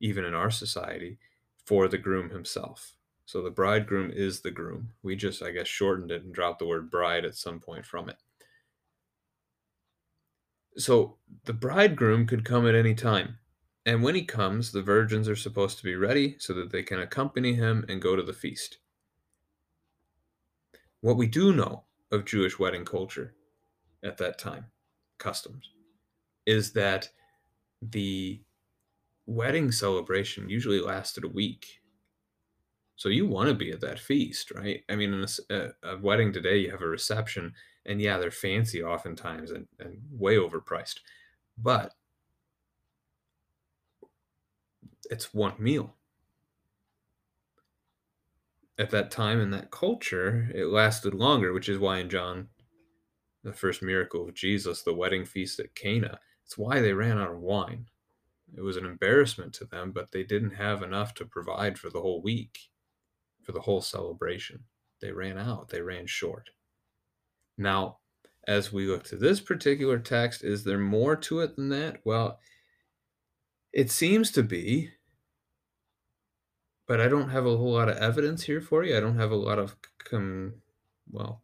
[0.00, 1.18] even in our society,
[1.64, 2.94] for the groom himself.
[3.26, 4.90] So the bridegroom is the groom.
[5.02, 8.08] We just, I guess, shortened it and dropped the word bride at some point from
[8.08, 8.16] it.
[10.76, 13.38] So the bridegroom could come at any time.
[13.88, 17.00] And when he comes, the virgins are supposed to be ready so that they can
[17.00, 18.76] accompany him and go to the feast.
[21.00, 23.34] What we do know of Jewish wedding culture
[24.04, 24.66] at that time,
[25.16, 25.70] customs,
[26.44, 27.08] is that
[27.80, 28.42] the
[29.24, 31.80] wedding celebration usually lasted a week.
[32.96, 34.82] So you want to be at that feast, right?
[34.90, 37.54] I mean, in a, a, wedding today, you have a reception,
[37.86, 40.98] and yeah, they're fancy oftentimes and, and way overpriced,
[41.56, 41.94] but
[45.10, 45.94] it's one meal.
[48.78, 52.48] At that time in that culture, it lasted longer, which is why in John,
[53.42, 57.32] the first miracle of Jesus, the wedding feast at Cana, it's why they ran out
[57.32, 57.86] of wine.
[58.56, 62.00] It was an embarrassment to them, but they didn't have enough to provide for the
[62.00, 62.70] whole week,
[63.42, 64.64] for the whole celebration.
[65.00, 66.50] They ran out, they ran short.
[67.56, 67.98] Now,
[68.46, 72.00] as we look to this particular text, is there more to it than that?
[72.04, 72.38] Well,
[73.72, 74.92] it seems to be,
[76.88, 78.96] but I don't have a whole lot of evidence here for you.
[78.96, 80.54] I don't have a lot of come,
[81.10, 81.42] well,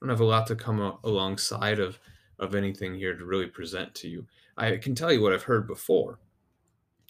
[0.00, 1.98] I don't have a lot to come alongside of
[2.38, 4.26] of anything here to really present to you.
[4.56, 6.20] I can tell you what I've heard before,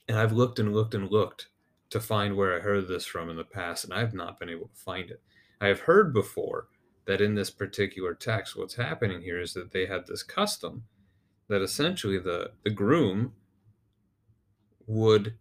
[0.08, 1.46] and I've looked and looked and looked
[1.90, 4.48] to find where I heard this from in the past, and I have not been
[4.48, 5.22] able to find it.
[5.60, 6.66] I have heard before
[7.04, 10.84] that in this particular text, what's happening here is that they had this custom
[11.48, 13.34] that essentially the the groom
[14.86, 15.34] would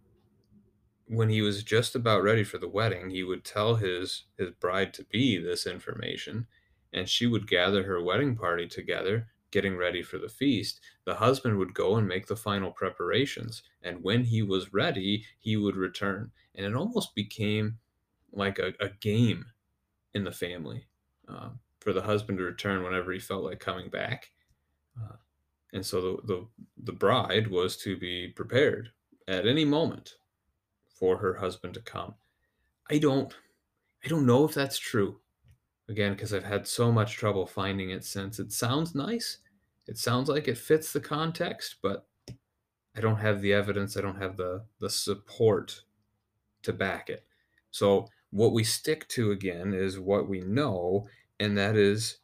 [1.10, 4.94] when he was just about ready for the wedding he would tell his his bride
[4.94, 6.46] to be this information
[6.92, 10.80] and she would gather her wedding party together getting ready for the feast.
[11.04, 15.56] The husband would go and make the final preparations and when he was ready he
[15.56, 16.30] would return.
[16.54, 17.78] And it almost became
[18.32, 19.46] like a, a game
[20.14, 20.86] in the family
[21.28, 21.50] uh,
[21.80, 24.30] for the husband to return whenever he felt like coming back.
[24.96, 25.16] Uh,
[25.72, 26.46] and so the, the
[26.84, 28.90] the bride was to be prepared
[29.28, 30.14] at any moment
[31.00, 32.14] for her husband to come.
[32.88, 33.34] I don't
[34.04, 35.20] I don't know if that's true.
[35.88, 39.38] Again, because I've had so much trouble finding it since it sounds nice.
[39.88, 42.06] It sounds like it fits the context, but
[42.96, 45.82] I don't have the evidence, I don't have the the support
[46.62, 47.24] to back it.
[47.70, 51.08] So what we stick to again is what we know,
[51.40, 52.18] and that is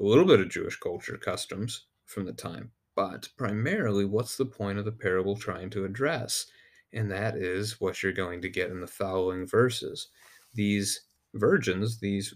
[0.00, 2.72] a little bit of Jewish culture customs from the time.
[2.94, 6.46] But primarily, what's the point of the parable trying to address?
[6.92, 10.08] And that is what you're going to get in the following verses.
[10.54, 11.02] These
[11.34, 12.34] virgins, these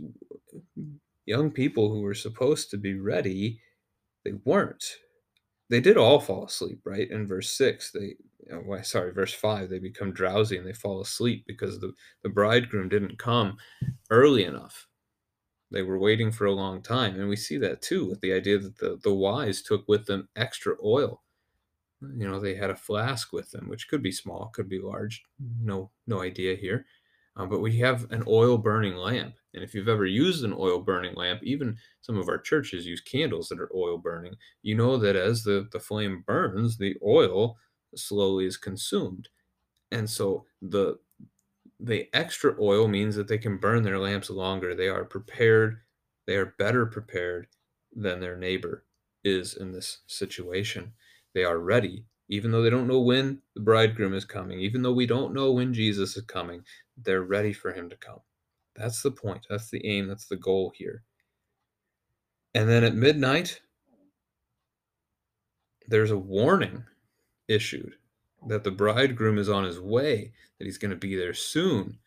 [1.27, 3.61] young people who were supposed to be ready,
[4.25, 4.85] they weren't.
[5.71, 7.09] They did all fall asleep, right?
[7.11, 8.17] In verse 6, they,
[8.53, 11.93] uh, well, sorry, verse 5, they become drowsy and they fall asleep because the,
[12.25, 13.57] the bridegroom didn't come
[14.11, 14.89] early enough.
[15.71, 17.15] They were waiting for a long time.
[17.19, 20.29] And we see that too with the idea that the, the wise took with them
[20.35, 21.23] extra oil.
[22.03, 25.23] You know, they had a flask with them, which could be small, could be large.
[25.61, 26.87] No, no idea here.
[27.37, 29.35] Uh, but we have an oil burning lamp.
[29.55, 33.01] And if you've ever used an oil burning lamp, even some of our churches use
[33.01, 37.57] candles that are oil burning, you know that as the, the flame burns, the oil
[37.95, 39.29] slowly is consumed.
[39.91, 40.99] And so the
[41.81, 44.75] the extra oil means that they can burn their lamps longer.
[44.75, 45.81] They are prepared,
[46.27, 47.49] they are better prepared
[47.93, 48.85] than their neighbor
[49.25, 50.93] is in this situation.
[51.35, 54.93] They are ready, even though they don't know when the bridegroom is coming, even though
[54.93, 56.65] we don't know when Jesus is coming,
[56.97, 58.21] they're ready for him to come.
[58.77, 59.47] That's the point.
[59.49, 60.09] That's the aim.
[60.09, 61.03] That's the goal here.
[62.55, 63.61] And then at midnight,
[65.87, 66.85] there's a warning
[67.49, 67.95] issued
[68.47, 71.99] that the bridegroom is on his way, that he's going to be there soon.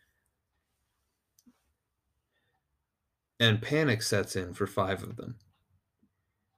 [3.40, 5.36] And panic sets in for five of them.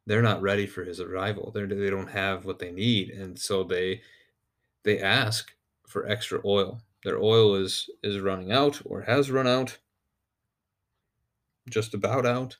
[0.08, 1.52] They're not ready for his arrival.
[1.54, 4.02] They're, they don't have what they need, and so they
[4.84, 5.54] they ask
[5.88, 6.82] for extra oil.
[7.04, 9.80] Their oil is is running out or has run out,
[11.70, 12.58] just about out.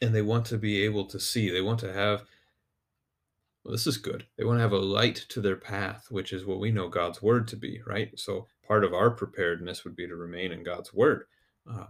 [0.00, 1.50] and they want to be able to see.
[1.50, 2.24] They want to have,
[3.64, 4.26] well, this is good.
[4.36, 7.22] They want to have a light to their path, which is what we know God's
[7.22, 8.18] word to be, right?
[8.18, 11.26] So part of our preparedness would be to remain in God's word.
[11.70, 11.86] Uh,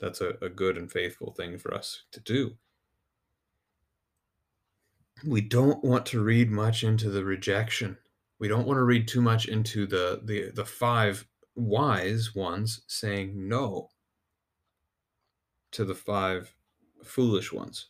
[0.00, 2.56] that's a, a good and faithful thing for us to do.
[5.24, 7.96] We don't want to read much into the rejection.
[8.38, 13.48] We don't want to read too much into the the the five wise ones saying
[13.48, 13.88] no
[15.72, 16.54] to the five
[17.02, 17.88] foolish ones.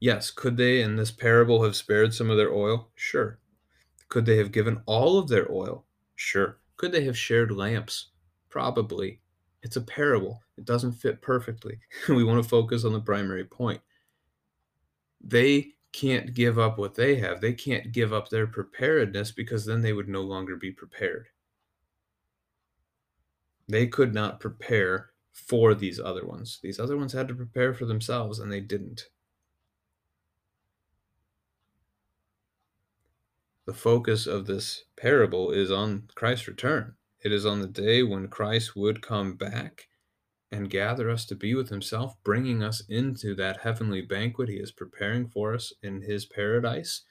[0.00, 2.88] Yes, could they in this parable have spared some of their oil?
[2.94, 3.38] Sure.
[4.08, 5.84] Could they have given all of their oil?
[6.16, 6.58] Sure.
[6.76, 8.10] Could they have shared lamps?
[8.48, 9.20] Probably.
[9.62, 10.42] It's a parable.
[10.56, 11.78] It doesn't fit perfectly.
[12.08, 13.82] we want to focus on the primary point.
[15.20, 17.40] They can't give up what they have.
[17.40, 21.28] They can't give up their preparedness because then they would no longer be prepared.
[23.68, 26.58] They could not prepare for these other ones.
[26.62, 29.08] These other ones had to prepare for themselves and they didn't.
[33.66, 36.94] The focus of this parable is on Christ's return.
[37.22, 39.89] It is on the day when Christ would come back
[40.52, 44.72] and gather us to be with himself, bringing us into that heavenly banquet he is
[44.72, 47.02] preparing for us in his paradise.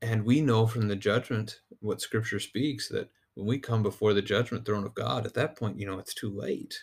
[0.00, 4.22] And we know from the judgment what scripture speaks that when we come before the
[4.22, 6.74] judgment throne of God, at that point, you know, it's too late.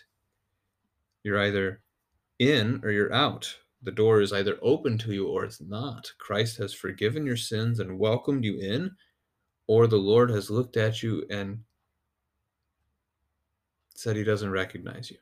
[1.22, 1.82] You're either
[2.38, 3.54] in or you're out.
[3.82, 6.10] The door is either open to you or it's not.
[6.18, 8.90] Christ has forgiven your sins and welcomed you in,
[9.66, 11.60] or the Lord has looked at you and
[14.00, 15.18] said he doesn't recognize you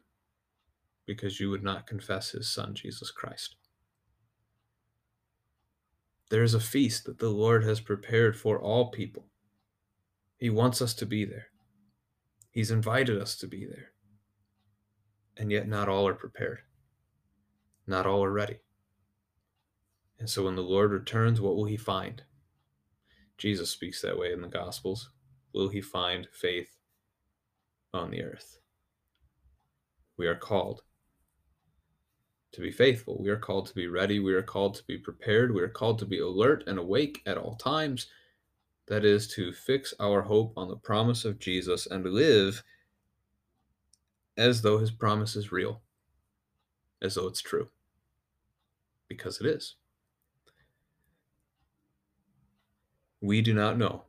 [1.05, 3.57] because you would not confess his son, Jesus Christ.
[6.31, 9.27] There is a feast that the Lord has prepared for all people.
[10.37, 11.47] He wants us to be there.
[12.53, 13.91] He's invited us to be there.
[15.37, 16.61] And yet, not all are prepared.
[17.85, 18.59] Not all are ready.
[20.21, 22.23] And so, when the Lord returns, what will he find?
[23.39, 25.11] Jesus speaks that way in the Gospels.
[25.53, 26.77] Will he find faith
[27.93, 28.58] on the earth?
[30.19, 30.83] We are called
[32.53, 33.23] to be faithful.
[33.23, 34.19] We are called to be ready.
[34.19, 35.55] We are called to be prepared.
[35.55, 38.09] We are called to be alert and awake at all times.
[38.89, 42.63] That is to fix our hope on the promise of Jesus and live
[44.37, 45.83] as though his promise is real,
[47.03, 47.69] as though it's true,
[49.09, 49.77] because it is.
[53.21, 54.05] We do not know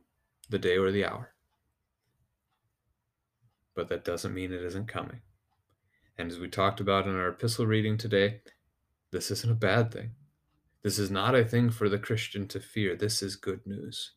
[0.48, 1.34] the day or the hour,
[3.74, 5.20] but that doesn't mean it isn't coming.
[6.20, 8.42] And as we talked about in our epistle reading today,
[9.10, 10.10] this isn't a bad thing.
[10.82, 12.94] This is not a thing for the Christian to fear.
[12.94, 14.12] This is good news.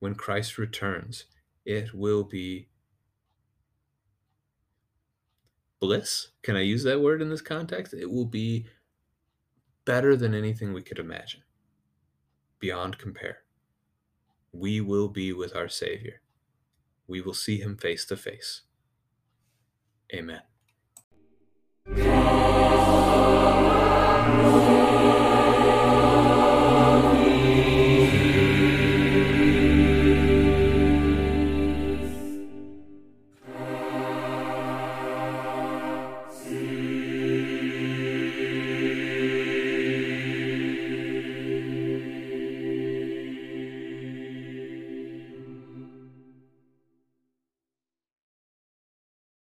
[0.00, 1.26] When Christ returns,
[1.64, 2.70] it will be
[5.78, 6.30] bliss.
[6.42, 7.94] Can I use that word in this context?
[7.94, 8.66] It will be
[9.84, 11.42] better than anything we could imagine,
[12.58, 13.38] beyond compare.
[14.50, 16.22] We will be with our Savior.
[17.06, 18.62] We will see him face to face.
[20.12, 20.40] Amen.
[21.96, 22.67] Yeah.